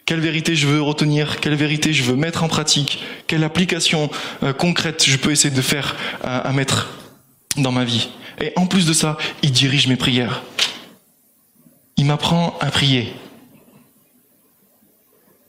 quelle 0.07 0.21
vérité 0.21 0.57
je 0.57 0.67
veux 0.67 0.81
retenir, 0.81 1.41
quelle 1.41 1.55
vérité 1.55 1.93
je 1.93 2.03
veux 2.05 2.17
mettre 2.17 2.45
en 2.45 2.49
pratique, 2.49 3.03
quelle 3.27 3.45
application 3.45 4.11
euh, 4.43 4.53
concrète 4.53 5.05
je 5.07 5.17
peux 5.17 5.31
essayer 5.31 5.55
de 5.55 5.62
faire 5.62 5.97
à 6.23 6.53
mettre 6.53 6.88
dans 7.57 7.73
ma 7.73 7.85
vie. 7.85 8.09
Et 8.40 8.53
en 8.57 8.66
plus 8.66 8.87
de 8.87 8.92
ça, 8.92 9.16
il 9.42 9.53
dirige 9.53 9.87
mes 9.87 9.97
prières. 9.97 10.42
Il 11.97 12.07
m'apprend 12.07 12.57
à 12.61 12.71
prier. 12.71 13.12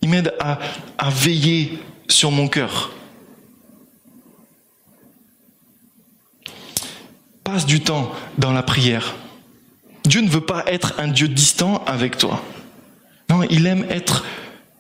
Il 0.02 0.10
m'aide 0.10 0.34
à, 0.40 0.60
veiller 1.10 1.80
sur 2.10 2.30
mon 2.30 2.48
cœur. 2.48 2.92
Passe 7.44 7.66
du 7.66 7.82
temps 7.82 8.12
dans 8.38 8.52
la 8.52 8.64
prière. 8.64 9.16
Dieu 10.06 10.22
ne 10.22 10.30
veut 10.30 10.42
pas 10.42 10.66
être 10.68 11.00
un 11.00 11.08
Dieu 11.08 11.30
distant 11.30 11.84
avec 11.86 12.18
toi. 12.18 12.44
Non, 13.30 13.44
il 13.50 13.66
aime 13.66 13.86
être 13.90 14.26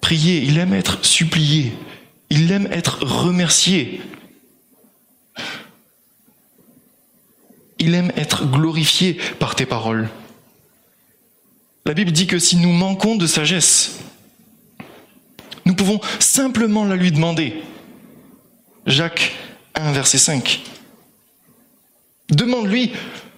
prié, 0.01 0.43
il 0.43 0.57
aime 0.57 0.73
être 0.73 1.05
supplié, 1.05 1.73
il 2.29 2.51
aime 2.51 2.67
être 2.71 3.01
remercié. 3.03 4.01
Il 7.85 7.95
aime 7.95 8.13
être 8.15 8.45
glorifié 8.45 9.17
par 9.39 9.55
tes 9.55 9.65
paroles. 9.65 10.09
La 11.85 11.93
Bible 11.93 12.13
dit 12.13 12.27
que 12.27 12.39
si 12.39 12.55
nous 12.55 12.71
manquons 12.71 13.17
de 13.17 13.27
sagesse, 13.27 13.99
Nous 15.65 15.75
pouvons 15.75 15.99
simplement 16.19 16.85
la 16.85 16.95
lui 16.95 17.11
demander. 17.11 17.61
Jacques 18.85 19.33
1, 19.75 19.91
verset 19.93 20.17
5. 20.17 20.61
Demande-lui 22.29 22.91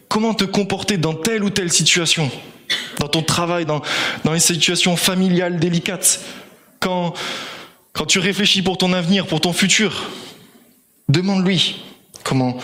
comment 0.09 0.33
te 0.33 0.43
comporter 0.43 0.97
dans 0.97 1.13
telle 1.13 1.43
ou 1.43 1.49
telle 1.49 1.71
situation, 1.71 2.31
dans 2.99 3.07
ton 3.07 3.21
travail, 3.21 3.65
dans, 3.65 3.81
dans 4.23 4.33
les 4.33 4.39
situations 4.39 4.95
familiales 4.95 5.59
délicates, 5.59 6.21
quand, 6.79 7.13
quand 7.93 8.05
tu 8.05 8.19
réfléchis 8.19 8.61
pour 8.61 8.77
ton 8.77 8.93
avenir, 8.93 9.27
pour 9.27 9.41
ton 9.41 9.53
futur. 9.53 10.09
Demande-lui 11.09 11.83
comment 12.23 12.57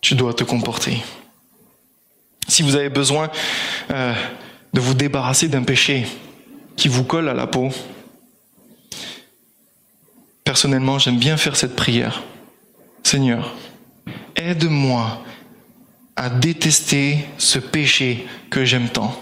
tu 0.00 0.14
dois 0.14 0.34
te 0.34 0.44
comporter. 0.44 1.02
Si 2.52 2.60
vous 2.60 2.76
avez 2.76 2.90
besoin 2.90 3.30
euh, 3.92 4.12
de 4.74 4.80
vous 4.82 4.92
débarrasser 4.92 5.48
d'un 5.48 5.62
péché 5.62 6.06
qui 6.76 6.86
vous 6.86 7.02
colle 7.02 7.30
à 7.30 7.32
la 7.32 7.46
peau, 7.46 7.70
personnellement, 10.44 10.98
j'aime 10.98 11.18
bien 11.18 11.38
faire 11.38 11.56
cette 11.56 11.74
prière. 11.74 12.22
Seigneur, 13.04 13.54
aide-moi 14.36 15.24
à 16.14 16.28
détester 16.28 17.24
ce 17.38 17.58
péché 17.58 18.26
que 18.50 18.66
j'aime 18.66 18.90
tant. 18.90 19.18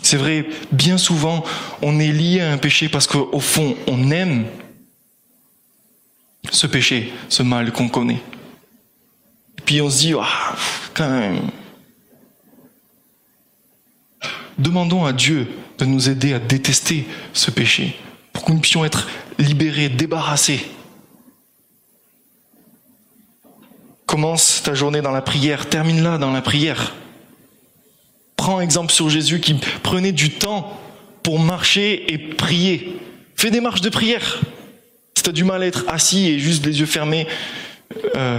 C'est 0.00 0.16
vrai, 0.16 0.48
bien 0.72 0.96
souvent, 0.96 1.44
on 1.82 2.00
est 2.00 2.10
lié 2.10 2.40
à 2.40 2.52
un 2.52 2.56
péché 2.56 2.88
parce 2.88 3.06
qu'au 3.06 3.38
fond, 3.38 3.76
on 3.86 4.10
aime 4.10 4.46
ce 6.50 6.66
péché, 6.66 7.12
ce 7.28 7.42
mal 7.42 7.70
qu'on 7.70 7.90
connaît. 7.90 8.22
Puis 9.64 9.80
on 9.80 9.90
se 9.90 9.98
dit, 9.98 10.14
ah, 10.18 10.56
quand 10.94 11.08
même. 11.08 11.50
Demandons 14.58 15.04
à 15.04 15.12
Dieu 15.12 15.48
de 15.78 15.84
nous 15.86 16.10
aider 16.10 16.34
à 16.34 16.38
détester 16.38 17.06
ce 17.32 17.50
péché, 17.50 17.96
pour 18.32 18.44
que 18.44 18.52
nous 18.52 18.60
puissions 18.60 18.84
être 18.84 19.08
libérés, 19.38 19.88
débarrassés. 19.88 20.66
Commence 24.04 24.62
ta 24.62 24.74
journée 24.74 25.00
dans 25.00 25.12
la 25.12 25.22
prière, 25.22 25.68
termine-la 25.68 26.18
dans 26.18 26.32
la 26.32 26.42
prière. 26.42 26.94
Prends 28.36 28.60
exemple 28.60 28.92
sur 28.92 29.08
Jésus 29.08 29.40
qui 29.40 29.54
prenait 29.82 30.12
du 30.12 30.30
temps 30.30 30.78
pour 31.22 31.38
marcher 31.38 32.12
et 32.12 32.18
prier. 32.18 32.96
Fais 33.36 33.50
des 33.50 33.60
marches 33.60 33.82
de 33.82 33.88
prière. 33.88 34.40
Si 35.14 35.22
tu 35.22 35.30
as 35.30 35.32
du 35.32 35.44
mal 35.44 35.62
à 35.62 35.66
être 35.66 35.84
assis 35.88 36.28
et 36.28 36.38
juste 36.38 36.66
les 36.66 36.80
yeux 36.80 36.86
fermés, 36.86 37.26
euh, 38.16 38.38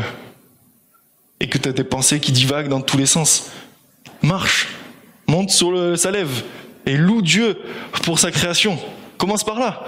et 1.42 1.48
que 1.48 1.58
tu 1.58 1.68
as 1.68 1.74
des 1.74 1.84
pensées 1.84 2.20
qui 2.20 2.32
divaguent 2.32 2.70
dans 2.70 2.82
tous 2.82 2.98
les 2.98 3.08
sens, 3.08 3.50
marche, 4.22 4.68
monte 5.26 5.50
sur 5.50 5.98
sa 5.98 6.12
lève 6.12 6.44
et 6.86 6.96
loue 6.96 7.24
Dieu 7.24 7.58
pour 8.04 8.20
sa 8.20 8.32
création. 8.32 8.78
Commence 9.18 9.44
par 9.44 9.60
là. 9.60 9.84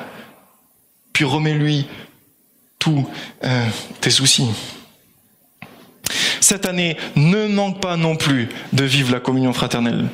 Puis 1.13 1.26
remets-lui 1.26 1.86
tous 2.80 3.08
euh, 3.44 3.68
tes 4.02 4.10
soucis. 4.10 4.48
Cette 6.42 6.66
année, 6.66 6.98
ne 7.16 7.48
manque 7.48 7.80
pas 7.80 7.98
non 7.98 8.16
plus 8.16 8.50
de 8.74 8.84
vivre 8.84 9.12
la 9.12 9.20
communion 9.20 9.54
fraternelle. 9.54 10.08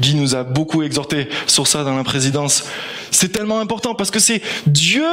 Guy 0.00 0.16
nous 0.16 0.34
a 0.34 0.42
beaucoup 0.42 0.82
exhorté 0.82 1.28
sur 1.46 1.68
ça 1.68 1.84
dans 1.84 1.96
la 1.96 2.04
présidence. 2.04 2.64
C'est 3.12 3.30
tellement 3.30 3.60
important 3.60 3.94
parce 3.94 4.10
que 4.10 4.18
c'est 4.18 4.42
Dieu 4.66 5.06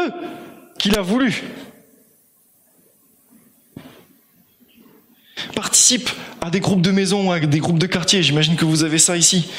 qui 0.79 0.89
l'a 0.89 1.01
voulu. 1.01 1.43
Participe 5.55 6.09
à 6.41 6.49
des 6.49 6.59
groupes 6.59 6.81
de 6.81 6.91
maison, 6.91 7.31
à 7.31 7.39
des 7.39 7.59
groupes 7.59 7.79
de 7.79 7.87
quartier. 7.87 8.23
J'imagine 8.23 8.55
que 8.55 8.65
vous 8.65 8.83
avez 8.83 8.97
ça 8.97 9.17
ici. 9.17 9.49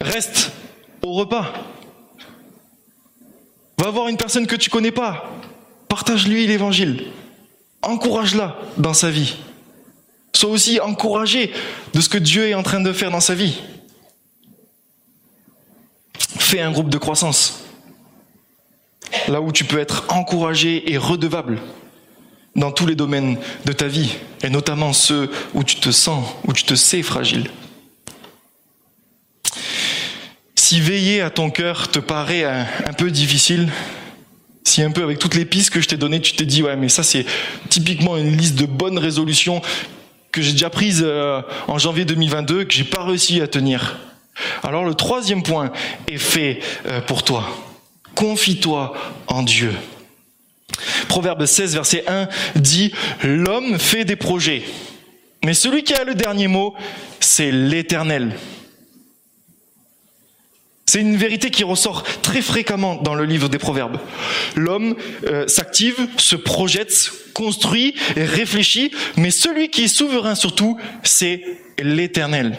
Reste 0.00 0.52
au 1.02 1.12
repas. 1.12 1.52
Va 3.78 3.90
voir 3.90 4.08
une 4.08 4.16
personne 4.16 4.46
que 4.46 4.56
tu 4.56 4.70
connais 4.70 4.90
pas. 4.90 5.30
Partage-lui 5.88 6.46
l'évangile. 6.46 7.06
Encourage-la 7.82 8.58
dans 8.76 8.94
sa 8.94 9.10
vie. 9.10 9.36
Sois 10.34 10.50
aussi 10.50 10.80
encouragé 10.80 11.52
de 11.94 12.00
ce 12.00 12.08
que 12.08 12.18
Dieu 12.18 12.48
est 12.48 12.54
en 12.54 12.62
train 12.62 12.80
de 12.80 12.92
faire 12.92 13.10
dans 13.10 13.20
sa 13.20 13.34
vie. 13.34 13.60
Fais 16.18 16.60
un 16.60 16.70
groupe 16.70 16.90
de 16.90 16.98
croissance. 16.98 17.64
Là 19.26 19.40
où 19.40 19.52
tu 19.52 19.64
peux 19.64 19.78
être 19.78 20.04
encouragé 20.08 20.92
et 20.92 20.98
redevable 20.98 21.58
dans 22.56 22.72
tous 22.72 22.86
les 22.86 22.94
domaines 22.94 23.38
de 23.64 23.72
ta 23.72 23.86
vie, 23.86 24.16
et 24.42 24.50
notamment 24.50 24.92
ceux 24.92 25.30
où 25.54 25.64
tu 25.64 25.76
te 25.76 25.90
sens, 25.90 26.24
où 26.44 26.52
tu 26.52 26.64
te 26.64 26.74
sais 26.74 27.02
fragile. 27.02 27.50
Si 30.54 30.80
veiller 30.80 31.22
à 31.22 31.30
ton 31.30 31.50
cœur 31.50 31.88
te 31.88 31.98
paraît 31.98 32.44
un, 32.44 32.92
peu 32.92 33.10
difficile, 33.10 33.70
si 34.64 34.82
un 34.82 34.90
peu 34.90 35.02
avec 35.02 35.18
toutes 35.18 35.34
les 35.34 35.44
pistes 35.44 35.70
que 35.70 35.80
je 35.80 35.88
t'ai 35.88 35.96
données, 35.96 36.20
tu 36.20 36.34
t'es 36.34 36.44
dit 36.44 36.62
ouais 36.62 36.76
mais 36.76 36.90
ça 36.90 37.02
c'est 37.02 37.24
typiquement 37.70 38.18
une 38.18 38.36
liste 38.36 38.56
de 38.56 38.66
bonnes 38.66 38.98
résolutions 38.98 39.62
que 40.30 40.42
j'ai 40.42 40.52
déjà 40.52 40.68
prises 40.68 41.02
euh, 41.06 41.40
en 41.68 41.78
janvier 41.78 42.04
2022 42.04 42.64
que 42.64 42.74
j'ai 42.74 42.84
pas 42.84 43.02
réussi 43.02 43.40
à 43.40 43.48
tenir. 43.48 43.98
Alors 44.62 44.84
le 44.84 44.94
troisième 44.94 45.42
point 45.42 45.72
est 46.06 46.18
fait 46.18 46.60
euh, 46.86 47.00
pour 47.00 47.22
toi. 47.22 47.48
Confie-toi 48.14 48.94
en 49.26 49.42
Dieu. 49.42 49.72
Proverbe 51.08 51.46
16, 51.46 51.74
verset 51.74 52.04
1 52.06 52.28
dit, 52.56 52.92
L'homme 53.24 53.78
fait 53.78 54.04
des 54.04 54.16
projets, 54.16 54.62
mais 55.44 55.54
celui 55.54 55.82
qui 55.82 55.94
a 55.94 56.04
le 56.04 56.14
dernier 56.14 56.48
mot, 56.48 56.74
c'est 57.20 57.50
l'Éternel. 57.50 58.34
C'est 60.88 61.00
une 61.00 61.18
vérité 61.18 61.50
qui 61.50 61.64
ressort 61.64 62.02
très 62.22 62.40
fréquemment 62.40 62.94
dans 62.96 63.14
le 63.14 63.24
livre 63.24 63.50
des 63.50 63.58
Proverbes. 63.58 63.98
L'homme 64.56 64.96
euh, 65.26 65.46
s'active, 65.46 66.08
se 66.16 66.34
projette, 66.34 67.12
construit 67.34 67.94
et 68.16 68.24
réfléchit, 68.24 68.90
mais 69.18 69.30
celui 69.30 69.68
qui 69.68 69.84
est 69.84 69.88
souverain 69.88 70.34
surtout, 70.34 70.78
c'est 71.02 71.42
l'Éternel. 71.78 72.56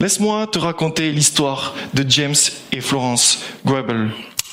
Laisse-moi 0.00 0.46
te 0.48 0.58
raconter 0.58 1.12
l'histoire 1.12 1.74
de 1.94 2.04
James 2.06 2.34
et 2.72 2.82
Florence 2.82 3.38
Goebel 3.64 4.10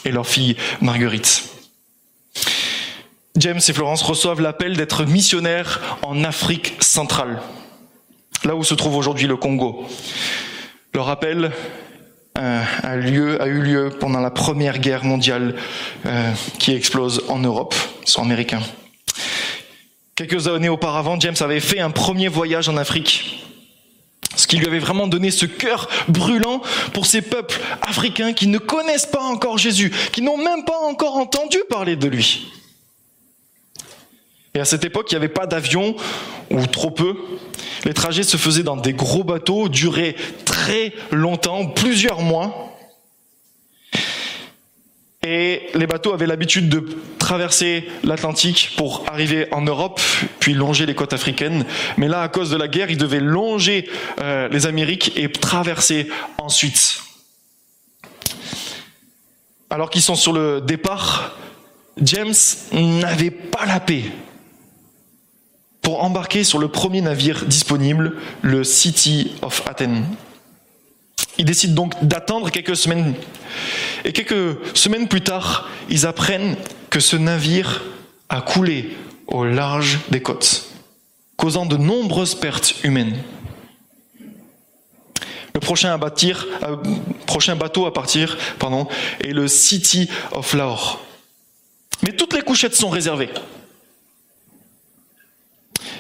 et 0.09 0.11
leur 0.11 0.27
fille 0.27 0.57
Marguerite. 0.81 1.43
James 3.37 3.61
et 3.65 3.73
Florence 3.73 4.01
reçoivent 4.01 4.41
l'appel 4.41 4.75
d'être 4.75 5.05
missionnaires 5.05 5.97
en 6.01 6.23
Afrique 6.23 6.75
centrale, 6.81 7.41
là 8.43 8.55
où 8.55 8.63
se 8.63 8.73
trouve 8.73 8.95
aujourd'hui 8.95 9.27
le 9.27 9.37
Congo. 9.37 9.85
Leur 10.93 11.09
appel 11.09 11.51
euh, 12.37 12.63
a, 12.83 12.97
eu 12.97 13.61
lieu 13.61 13.89
pendant 13.99 14.19
la 14.19 14.31
Première 14.31 14.79
Guerre 14.79 15.05
mondiale 15.05 15.55
euh, 16.05 16.31
qui 16.57 16.73
explose 16.73 17.23
en 17.29 17.39
Europe. 17.39 17.75
Ils 18.03 18.09
sont 18.09 18.23
américains. 18.23 18.61
Quelques 20.15 20.47
années 20.47 20.69
auparavant, 20.69 21.17
James 21.19 21.35
avait 21.39 21.59
fait 21.59 21.79
un 21.79 21.91
premier 21.91 22.27
voyage 22.27 22.67
en 22.67 22.75
Afrique 22.75 23.45
ce 24.35 24.47
qui 24.47 24.57
lui 24.57 24.67
avait 24.67 24.79
vraiment 24.79 25.07
donné 25.07 25.31
ce 25.31 25.45
cœur 25.45 25.89
brûlant 26.07 26.61
pour 26.93 27.05
ces 27.05 27.21
peuples 27.21 27.59
africains 27.81 28.33
qui 28.33 28.47
ne 28.47 28.57
connaissent 28.57 29.05
pas 29.05 29.23
encore 29.23 29.57
Jésus, 29.57 29.91
qui 30.11 30.21
n'ont 30.21 30.37
même 30.37 30.63
pas 30.65 30.77
encore 30.79 31.17
entendu 31.17 31.57
parler 31.69 31.95
de 31.95 32.07
lui. 32.07 32.47
Et 34.55 34.59
à 34.59 34.65
cette 34.65 34.83
époque, 34.83 35.07
il 35.11 35.15
n'y 35.15 35.17
avait 35.17 35.27
pas 35.29 35.45
d'avion, 35.45 35.95
ou 36.49 36.65
trop 36.65 36.91
peu. 36.91 37.15
Les 37.85 37.93
trajets 37.93 38.23
se 38.23 38.37
faisaient 38.37 38.63
dans 38.63 38.77
des 38.77 38.93
gros 38.93 39.23
bateaux, 39.23 39.69
duraient 39.69 40.15
très 40.45 40.93
longtemps, 41.11 41.67
plusieurs 41.67 42.21
mois. 42.21 42.68
Et 45.31 45.67
les 45.75 45.85
bateaux 45.85 46.11
avaient 46.11 46.25
l'habitude 46.25 46.69
de 46.69 46.83
traverser 47.19 47.87
l'Atlantique 48.03 48.71
pour 48.77 49.05
arriver 49.07 49.47
en 49.51 49.61
Europe, 49.61 50.01
puis 50.39 50.55
longer 50.55 50.87
les 50.87 50.95
côtes 50.95 51.13
africaines. 51.13 51.65
Mais 51.97 52.07
là, 52.07 52.23
à 52.23 52.29
cause 52.29 52.49
de 52.49 52.57
la 52.57 52.67
guerre, 52.67 52.89
ils 52.89 52.97
devaient 52.97 53.19
longer 53.19 53.87
euh, 54.21 54.47
les 54.47 54.65
Amériques 54.65 55.13
et 55.17 55.31
traverser 55.31 56.09
ensuite. 56.39 57.03
Alors 59.69 59.91
qu'ils 59.91 60.01
sont 60.01 60.15
sur 60.15 60.33
le 60.33 60.61
départ, 60.61 61.37
James 62.01 62.33
n'avait 62.71 63.29
pas 63.29 63.67
la 63.67 63.79
paix 63.79 64.05
pour 65.83 66.03
embarquer 66.03 66.43
sur 66.43 66.57
le 66.57 66.69
premier 66.69 67.01
navire 67.01 67.45
disponible, 67.45 68.15
le 68.41 68.63
City 68.63 69.33
of 69.43 69.61
Athens. 69.69 70.05
Il 71.39 71.45
décide 71.45 71.73
donc 71.73 71.93
d'attendre 72.03 72.51
quelques 72.51 72.75
semaines 72.75 73.15
et 74.03 74.11
quelques 74.11 74.57
semaines 74.75 75.07
plus 75.07 75.21
tard, 75.21 75.69
ils 75.89 76.05
apprennent 76.05 76.55
que 76.89 76.99
ce 76.99 77.15
navire 77.15 77.81
a 78.27 78.41
coulé 78.41 78.95
au 79.25 79.45
large 79.45 79.99
des 80.09 80.21
côtes, 80.21 80.69
causant 81.37 81.65
de 81.65 81.77
nombreuses 81.77 82.35
pertes 82.35 82.75
humaines. 82.83 83.17
Le 85.53 85.59
euh, 85.59 86.75
prochain 87.25 87.55
bateau 87.55 87.85
à 87.85 87.93
partir 87.93 88.37
pardon, 88.59 88.87
est 89.21 89.31
le 89.31 89.47
City 89.47 90.09
of 90.31 90.53
Lahore. 90.53 91.01
Mais 92.03 92.11
toutes 92.11 92.33
les 92.33 92.41
couchettes 92.41 92.75
sont 92.75 92.89
réservées. 92.89 93.29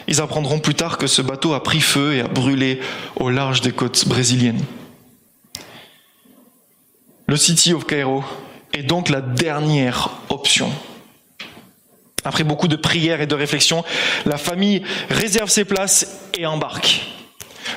Ils 0.07 0.21
apprendront 0.21 0.59
plus 0.59 0.75
tard 0.75 0.97
que 0.97 1.07
ce 1.07 1.21
bateau 1.21 1.53
a 1.53 1.63
pris 1.63 1.81
feu 1.81 2.15
et 2.15 2.21
a 2.21 2.27
brûlé 2.27 2.81
au 3.15 3.29
large 3.29 3.61
des 3.61 3.71
côtes 3.71 4.07
brésiliennes. 4.07 4.63
Le 7.29 7.37
City 7.37 7.73
of 7.73 7.85
Cairo 7.85 8.23
est 8.73 8.81
donc 8.81 9.09
la 9.09 9.21
dernière 9.21 10.09
option. 10.29 10.71
Après 12.23 12.43
beaucoup 12.43 12.67
de 12.67 12.75
prières 12.75 13.21
et 13.21 13.27
de 13.27 13.35
réflexions, 13.35 13.85
la 14.25 14.37
famille 14.37 14.81
réserve 15.11 15.47
ses 15.47 15.63
places 15.63 16.21
et 16.35 16.47
embarque. 16.47 17.05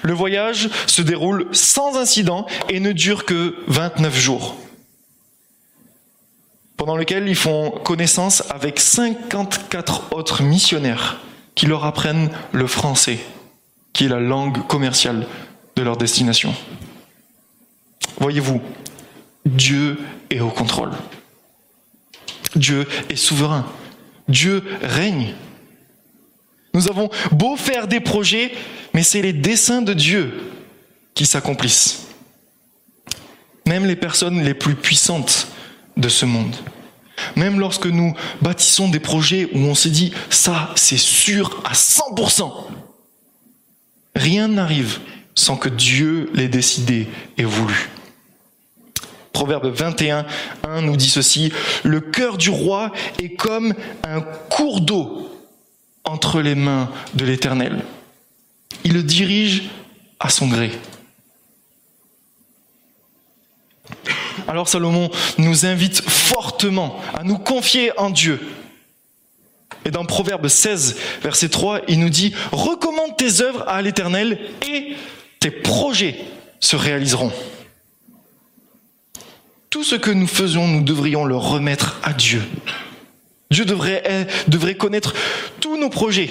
Le 0.01 0.15
voyage 0.15 0.71
se 0.87 1.03
déroule 1.03 1.49
sans 1.53 1.99
incident 1.99 2.47
et 2.71 2.81
ne 2.81 2.93
dure 2.93 3.27
que 3.27 3.57
29 3.67 4.19
jours, 4.19 4.57
pendant 6.79 6.97
lesquels 6.97 7.29
ils 7.29 7.37
font 7.37 7.73
connaissance 7.85 8.43
avec 8.49 8.81
54 8.81 10.15
autres 10.15 10.43
missionnaires 10.43 11.21
qui 11.55 11.67
leur 11.67 11.85
apprennent 11.85 12.31
le 12.53 12.67
français, 12.67 13.19
qui 13.93 14.07
est 14.07 14.09
la 14.09 14.19
langue 14.19 14.67
commerciale 14.67 15.27
de 15.77 15.83
leur 15.83 15.99
destination. 15.99 16.55
Voyez-vous, 18.19 18.63
Dieu 19.45 19.99
est 20.31 20.41
au 20.41 20.51
contrôle. 20.51 20.93
Dieu 22.55 22.87
est 23.09 23.17
souverain. 23.17 23.67
Dieu 24.29 24.63
règne. 24.83 25.35
Nous 26.75 26.89
avons 26.89 27.11
beau 27.33 27.57
faire 27.57 27.89
des 27.89 28.01
projets, 28.01 28.53
mais 28.95 29.03
c'est 29.03 29.23
les 29.23 29.33
desseins 29.33 29.83
de 29.83 29.93
Dieu 29.93 30.33
qui 31.15 31.27
s'accomplissent. 31.27 32.07
Même 33.67 33.87
les 33.87 33.97
personnes 33.97 34.43
les 34.43 34.55
plus 34.55 34.75
puissantes 34.75 35.49
de 35.97 36.09
ce 36.09 36.25
monde. 36.25 36.57
Même 37.37 37.61
lorsque 37.61 37.87
nous 37.87 38.15
bâtissons 38.41 38.89
des 38.89 39.01
projets 39.01 39.49
où 39.53 39.59
on 39.59 39.75
s'est 39.75 39.91
dit 39.91 40.13
ça 40.31 40.71
c'est 40.75 40.97
sûr 40.97 41.63
à 41.65 41.73
100%, 41.75 42.51
rien 44.17 44.49
n'arrive 44.49 44.99
sans 45.35 45.57
que 45.57 45.69
Dieu 45.69 46.31
l'ait 46.35 46.49
décidé 46.49 47.07
et 47.39 47.45
voulu. 47.45 47.91
Proverbe 49.33 49.69
21, 49.69 50.27
1 50.63 50.83
nous 50.83 50.97
dit 50.97 51.09
ceci, 51.09 51.53
le 51.85 52.01
cœur 52.01 52.37
du 52.37 52.51
roi 52.51 52.93
est 53.23 53.35
comme 53.35 53.75
un 54.05 54.21
cours 54.21 54.81
d'eau 54.81 55.29
entre 56.05 56.41
les 56.41 56.55
mains 56.55 56.91
de 57.15 57.25
l'Éternel. 57.25 57.83
Il 58.85 58.95
le 58.95 59.03
dirige 59.03 59.65
à 60.21 60.29
son 60.29 60.49
gré. 60.49 60.71
Alors 64.49 64.69
Salomon 64.69 65.11
nous 65.39 65.67
invite 65.67 66.03
fortement 66.03 67.01
à 67.15 67.23
nous 67.23 67.39
confier 67.39 67.99
en 67.99 68.11
Dieu. 68.11 68.41
Et 69.85 69.91
dans 69.91 70.05
Proverbe 70.05 70.49
16, 70.49 70.97
verset 71.23 71.49
3, 71.49 71.81
il 71.89 72.01
nous 72.01 72.11
dit, 72.11 72.35
recommande 72.53 73.17
tes 73.17 73.41
œuvres 73.41 73.65
à 73.69 73.83
l'Éternel 73.83 74.39
et 74.67 74.97
tes 75.41 75.51
projets 75.51 76.21
se 76.61 76.77
réaliseront. 76.77 77.33
Tout 79.73 79.85
ce 79.85 79.95
que 79.95 80.11
nous 80.11 80.27
faisons, 80.27 80.69
nous 80.69 80.83
devrions 80.83 81.25
le 81.25 81.35
remettre 81.35 81.99
à 82.03 82.13
Dieu. 82.13 82.43
Dieu 83.51 83.65
devrait, 83.65 84.27
devrait 84.47 84.75
connaître 84.75 85.15
tous 85.61 85.79
nos 85.79 85.89
projets 85.89 86.31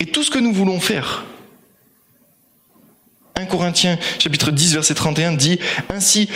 et 0.00 0.06
tout 0.06 0.24
ce 0.24 0.32
que 0.32 0.40
nous 0.40 0.52
voulons 0.52 0.80
faire. 0.80 1.24
1 3.36 3.44
Corinthiens 3.44 3.96
chapitre 4.18 4.50
10 4.50 4.74
verset 4.74 4.94
31 4.94 5.34
dit 5.34 5.60
Ainsi 5.88 6.28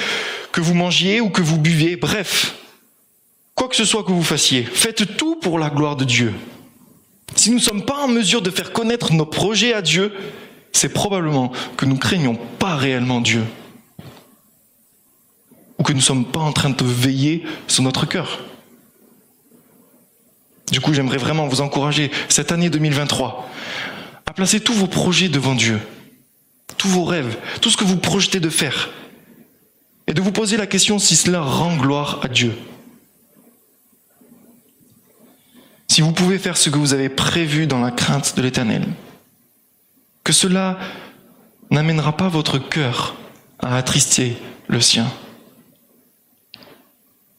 que 0.52 0.60
vous 0.60 0.74
mangiez 0.74 1.20
ou 1.20 1.28
que 1.28 1.42
vous 1.42 1.58
buviez, 1.58 1.96
bref, 1.96 2.54
quoi 3.56 3.68
que 3.68 3.74
ce 3.74 3.84
soit 3.84 4.04
que 4.04 4.12
vous 4.12 4.22
fassiez, 4.22 4.62
faites 4.62 5.16
tout 5.16 5.34
pour 5.34 5.58
la 5.58 5.68
gloire 5.68 5.96
de 5.96 6.04
Dieu. 6.04 6.32
Si 7.34 7.50
nous 7.50 7.56
ne 7.56 7.60
sommes 7.60 7.84
pas 7.84 8.04
en 8.04 8.08
mesure 8.08 8.40
de 8.40 8.50
faire 8.50 8.72
connaître 8.72 9.12
nos 9.12 9.26
projets 9.26 9.74
à 9.74 9.82
Dieu, 9.82 10.12
c'est 10.70 10.90
probablement 10.90 11.50
que 11.76 11.86
nous 11.86 11.96
craignons 11.96 12.36
pas 12.60 12.76
réellement 12.76 13.20
Dieu 13.20 13.42
ou 15.78 15.82
que 15.82 15.92
nous 15.92 15.98
ne 15.98 16.04
sommes 16.04 16.24
pas 16.24 16.40
en 16.40 16.52
train 16.52 16.70
de 16.70 16.84
veiller 16.84 17.44
sur 17.68 17.82
notre 17.82 18.06
cœur. 18.06 18.40
Du 20.72 20.80
coup, 20.80 20.92
j'aimerais 20.92 21.18
vraiment 21.18 21.46
vous 21.46 21.60
encourager 21.60 22.10
cette 22.28 22.52
année 22.52 22.70
2023 22.70 23.48
à 24.26 24.32
placer 24.32 24.60
tous 24.60 24.72
vos 24.72 24.88
projets 24.88 25.28
devant 25.28 25.54
Dieu, 25.54 25.80
tous 26.76 26.88
vos 26.88 27.04
rêves, 27.04 27.36
tout 27.60 27.70
ce 27.70 27.76
que 27.76 27.84
vous 27.84 27.96
projetez 27.96 28.40
de 28.40 28.50
faire, 28.50 28.90
et 30.08 30.14
de 30.14 30.20
vous 30.20 30.32
poser 30.32 30.56
la 30.56 30.66
question 30.66 30.98
si 30.98 31.14
cela 31.14 31.40
rend 31.40 31.76
gloire 31.76 32.20
à 32.22 32.28
Dieu. 32.28 32.52
Si 35.88 36.00
vous 36.00 36.12
pouvez 36.12 36.38
faire 36.38 36.56
ce 36.56 36.68
que 36.68 36.78
vous 36.78 36.92
avez 36.92 37.08
prévu 37.08 37.66
dans 37.66 37.80
la 37.80 37.92
crainte 37.92 38.36
de 38.36 38.42
l'Éternel, 38.42 38.86
que 40.24 40.32
cela 40.32 40.78
n'amènera 41.70 42.16
pas 42.16 42.28
votre 42.28 42.58
cœur 42.58 43.16
à 43.60 43.76
attrister 43.76 44.36
le 44.68 44.80
sien 44.80 45.06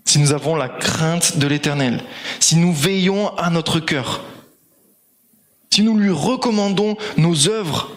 si 0.08 0.20
nous 0.20 0.32
avons 0.32 0.56
la 0.56 0.70
crainte 0.70 1.38
de 1.38 1.48
l'Éternel, 1.48 2.02
si 2.40 2.56
nous 2.56 2.74
veillons 2.74 3.36
à 3.36 3.50
notre 3.50 3.82
cœur, 3.82 4.24
si 5.70 5.84
nous 5.84 5.98
lui 5.98 6.12
recommandons 6.12 6.96
nos 7.18 7.50
œuvres, 7.50 7.92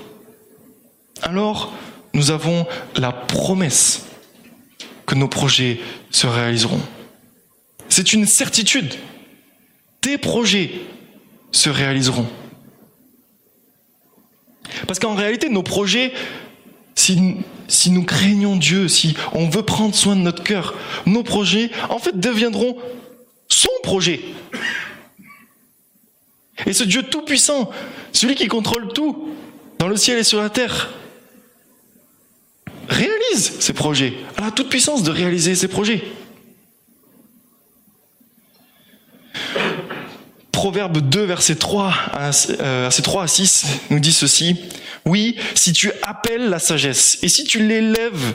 alors 1.22 1.72
nous 2.12 2.32
avons 2.32 2.66
la 2.96 3.12
promesse 3.12 4.06
que 5.06 5.14
nos 5.14 5.28
projets 5.28 5.80
se 6.10 6.26
réaliseront. 6.26 6.80
C'est 7.88 8.12
une 8.12 8.26
certitude. 8.26 8.92
Tes 10.00 10.18
projets 10.18 10.72
se 11.52 11.70
réaliseront. 11.70 12.26
Parce 14.88 14.98
qu'en 14.98 15.14
réalité, 15.14 15.48
nos 15.48 15.62
projets, 15.62 16.12
si, 16.94 17.90
nous 17.90 18.04
craignons 18.04 18.56
Dieu, 18.56 18.88
si 18.88 19.14
on 19.32 19.48
veut 19.48 19.62
prendre 19.62 19.94
soin 19.94 20.16
de 20.16 20.20
notre 20.20 20.42
cœur, 20.42 20.74
nos 21.06 21.22
projets, 21.22 21.70
en 21.88 21.98
fait, 21.98 22.18
deviendront 22.18 22.76
son 23.48 23.70
projet. 23.82 24.20
Et 26.66 26.72
ce 26.72 26.84
Dieu 26.84 27.02
tout-puissant, 27.02 27.70
celui 28.12 28.34
qui 28.34 28.48
contrôle 28.48 28.92
tout, 28.92 29.30
dans 29.78 29.88
le 29.88 29.96
ciel 29.96 30.18
et 30.18 30.24
sur 30.24 30.40
la 30.40 30.50
terre, 30.50 30.90
réalise 32.88 33.58
ses 33.60 33.72
projets, 33.72 34.14
a 34.36 34.42
la 34.42 34.50
toute-puissance 34.50 35.02
de 35.02 35.10
réaliser 35.10 35.54
ses 35.54 35.68
projets. 35.68 36.02
Proverbe 40.52 40.98
2, 40.98 41.24
verset 41.24 41.54
3 41.54 41.94
à, 42.12 42.30
3 42.90 43.22
à 43.22 43.26
6 43.26 43.66
nous 43.88 44.00
dit 44.00 44.12
ceci. 44.12 44.56
Oui, 45.06 45.36
si 45.54 45.72
tu 45.72 45.90
appelles 46.02 46.50
la 46.50 46.58
sagesse 46.58 47.18
et 47.22 47.28
si 47.28 47.44
tu 47.44 47.66
l'élèves, 47.66 48.34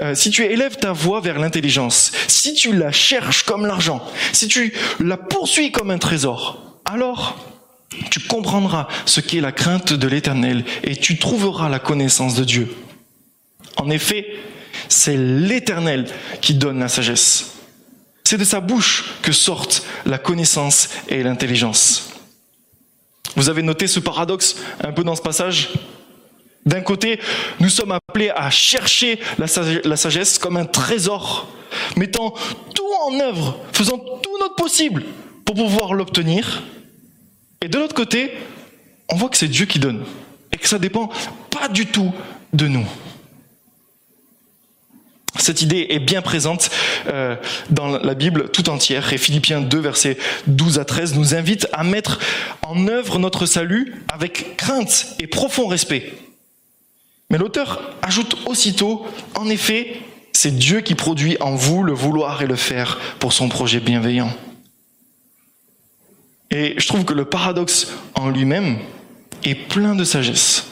euh, 0.00 0.14
si 0.14 0.30
tu 0.30 0.44
élèves 0.44 0.76
ta 0.76 0.92
voix 0.92 1.20
vers 1.20 1.38
l'intelligence, 1.38 2.12
si 2.28 2.54
tu 2.54 2.72
la 2.72 2.92
cherches 2.92 3.44
comme 3.44 3.66
l'argent, 3.66 4.04
si 4.32 4.46
tu 4.46 4.74
la 5.00 5.16
poursuis 5.16 5.72
comme 5.72 5.90
un 5.90 5.98
trésor, 5.98 6.80
alors 6.84 7.38
tu 8.10 8.20
comprendras 8.20 8.88
ce 9.06 9.20
qu'est 9.20 9.40
la 9.40 9.52
crainte 9.52 9.92
de 9.92 10.08
l'éternel 10.08 10.64
et 10.82 10.96
tu 10.96 11.18
trouveras 11.18 11.68
la 11.68 11.78
connaissance 11.78 12.34
de 12.34 12.44
Dieu. 12.44 12.74
En 13.76 13.90
effet, 13.90 14.26
c'est 14.88 15.16
l'éternel 15.16 16.06
qui 16.40 16.54
donne 16.54 16.78
la 16.78 16.88
sagesse. 16.88 17.52
C'est 18.24 18.38
de 18.38 18.44
sa 18.44 18.60
bouche 18.60 19.04
que 19.22 19.32
sortent 19.32 19.84
la 20.06 20.18
connaissance 20.18 20.88
et 21.08 21.22
l'intelligence. 21.22 22.10
Vous 23.36 23.48
avez 23.48 23.62
noté 23.62 23.86
ce 23.86 24.00
paradoxe 24.00 24.56
un 24.82 24.92
peu 24.92 25.04
dans 25.04 25.16
ce 25.16 25.22
passage? 25.22 25.70
D'un 26.64 26.80
côté, 26.80 27.18
nous 27.60 27.68
sommes 27.68 27.92
appelés 27.92 28.30
à 28.30 28.50
chercher 28.50 29.18
la 29.38 29.96
sagesse 29.96 30.38
comme 30.38 30.56
un 30.56 30.64
trésor, 30.64 31.48
mettant 31.96 32.34
tout 32.74 32.88
en 33.06 33.18
œuvre, 33.20 33.58
faisant 33.72 33.98
tout 33.98 34.38
notre 34.40 34.54
possible 34.54 35.04
pour 35.44 35.56
pouvoir 35.56 35.94
l'obtenir. 35.94 36.62
Et 37.60 37.68
de 37.68 37.78
l'autre 37.78 37.94
côté, 37.94 38.32
on 39.08 39.16
voit 39.16 39.28
que 39.28 39.36
c'est 39.36 39.48
Dieu 39.48 39.66
qui 39.66 39.78
donne 39.78 40.04
et 40.52 40.56
que 40.56 40.68
ça 40.68 40.78
dépend 40.78 41.10
pas 41.50 41.68
du 41.68 41.86
tout 41.86 42.12
de 42.52 42.68
nous. 42.68 42.86
Cette 45.38 45.62
idée 45.62 45.86
est 45.88 45.98
bien 45.98 46.22
présente 46.22 46.70
euh, 47.08 47.36
dans 47.70 47.88
la 47.88 48.14
Bible 48.14 48.50
tout 48.50 48.68
entière 48.68 49.12
et 49.12 49.18
Philippiens 49.18 49.62
2 49.62 49.78
versets 49.78 50.18
12 50.46 50.78
à 50.78 50.84
13 50.84 51.14
nous 51.14 51.34
invite 51.34 51.66
à 51.72 51.84
mettre 51.84 52.18
en 52.62 52.86
œuvre 52.86 53.18
notre 53.18 53.46
salut 53.46 54.04
avec 54.12 54.56
crainte 54.56 55.16
et 55.18 55.26
profond 55.26 55.66
respect. 55.66 56.12
Mais 57.32 57.38
l'auteur 57.38 57.80
ajoute 58.02 58.36
aussitôt, 58.44 59.06
en 59.34 59.48
effet, 59.48 60.02
c'est 60.34 60.54
Dieu 60.54 60.82
qui 60.82 60.94
produit 60.94 61.38
en 61.40 61.54
vous 61.54 61.82
le 61.82 61.94
vouloir 61.94 62.42
et 62.42 62.46
le 62.46 62.56
faire 62.56 63.00
pour 63.18 63.32
son 63.32 63.48
projet 63.48 63.80
bienveillant. 63.80 64.30
Et 66.50 66.74
je 66.76 66.86
trouve 66.86 67.06
que 67.06 67.14
le 67.14 67.24
paradoxe 67.24 67.88
en 68.14 68.28
lui-même 68.28 68.78
est 69.44 69.54
plein 69.54 69.94
de 69.94 70.04
sagesse. 70.04 70.66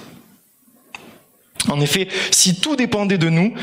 En 1.68 1.80
effet, 1.80 2.08
si 2.30 2.60
tout 2.60 2.76
dépendait 2.76 3.16
de 3.16 3.30
nous, 3.30 3.54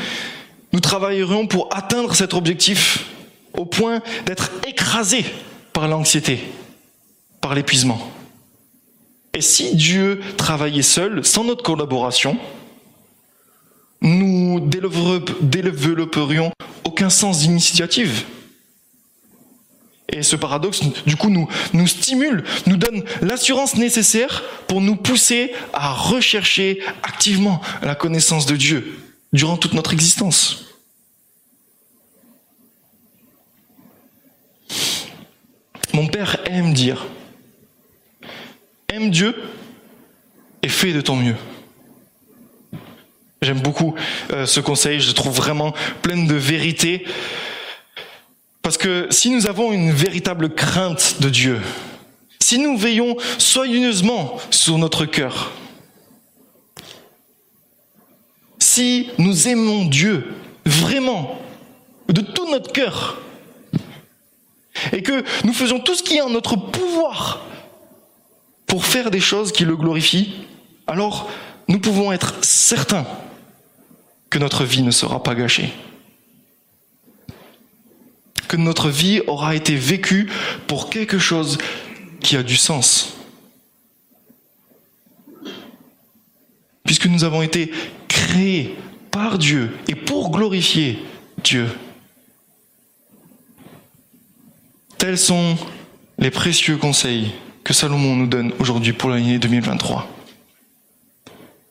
nous 0.72 0.80
travaillerions 0.80 1.46
pour 1.46 1.68
atteindre 1.70 2.16
cet 2.16 2.34
objectif 2.34 3.06
au 3.52 3.64
point 3.64 4.02
d'être 4.26 4.50
écrasés 4.66 5.24
par 5.72 5.86
l'anxiété, 5.86 6.40
par 7.40 7.54
l'épuisement. 7.54 8.10
Et 9.34 9.40
si 9.40 9.76
Dieu 9.76 10.20
travaillait 10.36 10.82
seul, 10.82 11.24
sans 11.24 11.44
notre 11.44 11.62
collaboration, 11.62 12.36
développerions 14.60 16.52
aucun 16.84 17.10
sens 17.10 17.40
d'initiative. 17.40 18.24
Et 20.10 20.22
ce 20.22 20.36
paradoxe, 20.36 20.80
du 21.06 21.16
coup, 21.16 21.28
nous, 21.28 21.48
nous 21.74 21.86
stimule, 21.86 22.44
nous 22.66 22.76
donne 22.76 23.04
l'assurance 23.20 23.76
nécessaire 23.76 24.42
pour 24.66 24.80
nous 24.80 24.96
pousser 24.96 25.52
à 25.74 25.92
rechercher 25.92 26.80
activement 27.02 27.60
la 27.82 27.94
connaissance 27.94 28.46
de 28.46 28.56
Dieu 28.56 28.98
durant 29.32 29.58
toute 29.58 29.74
notre 29.74 29.92
existence. 29.92 30.64
Mon 35.92 36.06
père 36.06 36.38
aime 36.46 36.72
dire, 36.72 37.06
aime 38.88 39.10
Dieu 39.10 39.34
et 40.62 40.68
fais 40.68 40.92
de 40.92 41.00
ton 41.00 41.16
mieux. 41.16 41.36
J'aime 43.40 43.60
beaucoup 43.60 43.94
euh, 44.32 44.46
ce 44.46 44.60
conseil, 44.60 45.00
je 45.00 45.08
le 45.08 45.14
trouve 45.14 45.34
vraiment 45.34 45.72
plein 46.02 46.24
de 46.24 46.34
vérité. 46.34 47.04
Parce 48.62 48.76
que 48.76 49.06
si 49.10 49.30
nous 49.30 49.46
avons 49.46 49.72
une 49.72 49.92
véritable 49.92 50.54
crainte 50.54 51.16
de 51.20 51.30
Dieu, 51.30 51.60
si 52.40 52.58
nous 52.58 52.76
veillons 52.76 53.16
soigneusement 53.38 54.36
sur 54.50 54.76
notre 54.78 55.04
cœur, 55.04 55.52
si 58.58 59.10
nous 59.18 59.48
aimons 59.48 59.84
Dieu 59.84 60.34
vraiment, 60.66 61.38
de 62.08 62.20
tout 62.20 62.50
notre 62.50 62.72
cœur, 62.72 63.20
et 64.92 65.02
que 65.02 65.24
nous 65.44 65.52
faisons 65.52 65.78
tout 65.78 65.94
ce 65.94 66.02
qui 66.02 66.16
est 66.16 66.22
en 66.22 66.30
notre 66.30 66.56
pouvoir 66.56 67.46
pour 68.66 68.84
faire 68.84 69.10
des 69.10 69.20
choses 69.20 69.52
qui 69.52 69.64
le 69.64 69.76
glorifient, 69.76 70.34
alors 70.86 71.30
nous 71.68 71.78
pouvons 71.78 72.12
être 72.12 72.34
certains 72.42 73.06
que 74.30 74.38
notre 74.38 74.64
vie 74.64 74.82
ne 74.82 74.90
sera 74.90 75.22
pas 75.22 75.34
gâchée 75.34 75.72
que 78.48 78.56
notre 78.56 78.88
vie 78.88 79.20
aura 79.26 79.54
été 79.54 79.76
vécue 79.76 80.28
pour 80.66 80.90
quelque 80.90 81.18
chose 81.18 81.58
qui 82.20 82.36
a 82.36 82.42
du 82.42 82.56
sens. 82.56 83.14
Puisque 86.84 87.06
nous 87.06 87.24
avons 87.24 87.42
été 87.42 87.70
créés 88.08 88.74
par 89.10 89.38
Dieu 89.38 89.76
et 89.86 89.94
pour 89.94 90.30
glorifier 90.30 90.98
Dieu. 91.44 91.68
Tels 94.96 95.18
sont 95.18 95.56
les 96.18 96.30
précieux 96.30 96.78
conseils 96.78 97.30
que 97.62 97.74
Salomon 97.74 98.16
nous 98.16 98.26
donne 98.26 98.52
aujourd'hui 98.58 98.94
pour 98.94 99.10
l'année 99.10 99.38
2023 99.38 100.17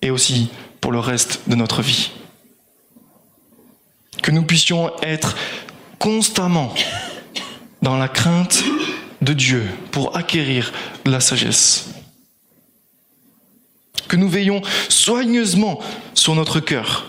et 0.01 0.11
aussi 0.11 0.49
pour 0.81 0.91
le 0.91 0.99
reste 0.99 1.41
de 1.47 1.55
notre 1.55 1.81
vie. 1.81 2.11
Que 4.21 4.31
nous 4.31 4.43
puissions 4.43 4.91
être 5.01 5.35
constamment 5.99 6.73
dans 7.81 7.97
la 7.97 8.07
crainte 8.07 8.63
de 9.21 9.33
Dieu 9.33 9.65
pour 9.91 10.15
acquérir 10.15 10.71
la 11.05 11.19
sagesse. 11.19 11.89
Que 14.07 14.15
nous 14.15 14.29
veillons 14.29 14.61
soigneusement 14.89 15.79
sur 16.13 16.35
notre 16.35 16.59
cœur, 16.59 17.07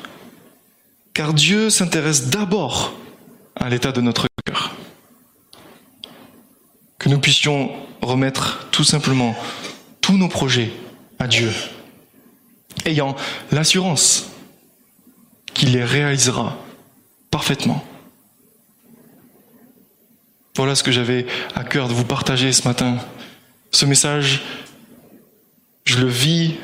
car 1.15 1.33
Dieu 1.33 1.71
s'intéresse 1.71 2.29
d'abord 2.29 2.93
à 3.55 3.69
l'état 3.69 3.93
de 3.93 4.01
notre 4.01 4.27
cœur. 4.45 4.75
Que 6.99 7.09
nous 7.09 7.21
puissions 7.21 7.71
remettre 8.03 8.69
tout 8.71 8.85
simplement 8.85 9.37
tous 10.01 10.17
nos 10.17 10.29
projets 10.29 10.73
à 11.19 11.29
Dieu, 11.29 11.53
ayant 12.85 13.17
l'assurance 13.51 14.31
qu'il 15.55 15.73
les 15.73 15.85
réalisera 15.85 16.57
parfaitement. 17.31 17.85
Voilà 20.57 20.75
ce 20.75 20.83
que 20.83 20.93
j'avais 20.93 21.27
à 21.55 21.65
cœur 21.65 21.89
de 21.89 21.95
vous 21.95 22.05
partager 22.05 22.53
ce 22.53 22.67
matin. 22.67 22.99
Ce 23.71 23.85
message, 23.85 24.43
je 25.85 25.99
le 25.99 26.09
vis 26.09 26.55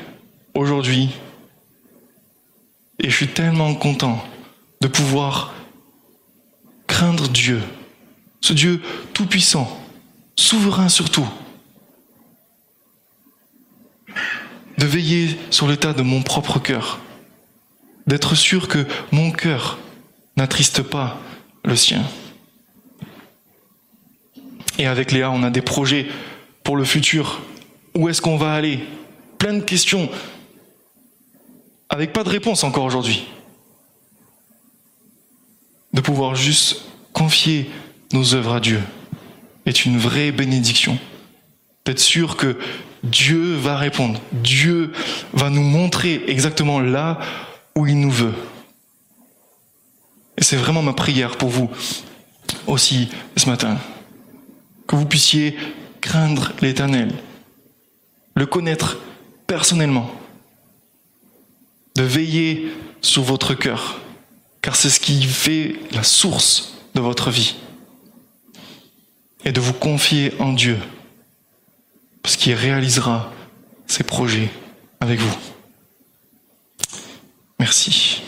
aujourd'hui 0.53 1.11
et 2.99 3.09
je 3.09 3.15
suis 3.15 3.27
tellement 3.27 3.73
content 3.75 4.23
de 4.81 4.87
pouvoir 4.87 5.53
craindre 6.87 7.27
Dieu, 7.27 7.61
ce 8.41 8.53
Dieu 8.53 8.81
tout-puissant, 9.13 9.67
souverain 10.35 10.89
surtout, 10.89 11.27
de 14.77 14.85
veiller 14.85 15.37
sur 15.51 15.67
l'état 15.67 15.93
de 15.93 16.01
mon 16.01 16.21
propre 16.21 16.59
cœur, 16.59 16.99
d'être 18.07 18.35
sûr 18.35 18.67
que 18.67 18.85
mon 19.11 19.31
cœur 19.31 19.79
n'attriste 20.37 20.81
pas 20.81 21.19
le 21.63 21.75
sien. 21.75 22.03
Et 24.77 24.87
avec 24.87 25.11
Léa, 25.11 25.31
on 25.31 25.43
a 25.43 25.49
des 25.49 25.61
projets 25.61 26.07
pour 26.63 26.75
le 26.75 26.83
futur. 26.83 27.41
Où 27.95 28.09
est-ce 28.09 28.21
qu'on 28.21 28.37
va 28.37 28.53
aller? 28.53 28.79
Plein 29.37 29.53
de 29.53 29.61
questions. 29.61 30.09
Avec 31.89 32.11
pas 32.11 32.23
de 32.23 32.29
réponse 32.29 32.63
encore 32.63 32.83
aujourd'hui. 32.83 33.25
De 35.93 36.01
pouvoir 36.01 36.35
juste 36.35 36.81
confier 37.13 37.69
nos 38.11 38.33
œuvres 38.33 38.55
à 38.55 38.59
Dieu 38.59 38.81
est 39.65 39.85
une 39.85 39.97
vraie 39.97 40.31
bénédiction. 40.31 40.99
D'être 41.85 41.99
sûr 41.99 42.35
que 42.35 42.57
Dieu 43.05 43.55
va 43.55 43.77
répondre. 43.77 44.19
Dieu 44.31 44.91
va 45.33 45.49
nous 45.49 45.63
montrer 45.63 46.23
exactement 46.27 46.79
là 46.79 47.19
où 47.75 47.87
il 47.87 47.99
nous 47.99 48.11
veut. 48.11 48.33
Et 50.37 50.43
c'est 50.43 50.57
vraiment 50.57 50.81
ma 50.81 50.93
prière 50.93 51.37
pour 51.37 51.49
vous 51.49 51.69
aussi 52.67 53.09
ce 53.37 53.49
matin 53.49 53.77
que 54.87 54.95
vous 54.95 55.05
puissiez 55.05 55.57
craindre 56.01 56.51
l'Éternel, 56.61 57.11
le 58.35 58.45
connaître 58.45 58.97
personnellement, 59.47 60.11
de 61.95 62.03
veiller 62.03 62.71
sur 63.01 63.23
votre 63.23 63.53
cœur, 63.53 63.99
car 64.61 64.75
c'est 64.75 64.89
ce 64.89 64.99
qui 64.99 65.23
fait 65.23 65.75
la 65.91 66.03
source 66.03 66.75
de 66.93 67.01
votre 67.01 67.31
vie, 67.31 67.55
et 69.45 69.51
de 69.51 69.61
vous 69.61 69.73
confier 69.73 70.33
en 70.39 70.53
Dieu, 70.53 70.77
parce 72.25 72.37
qu'il 72.37 72.55
réalisera 72.55 73.31
ses 73.85 74.03
projets 74.03 74.49
avec 74.99 75.19
vous. 75.19 75.37
Merci. 77.59 78.23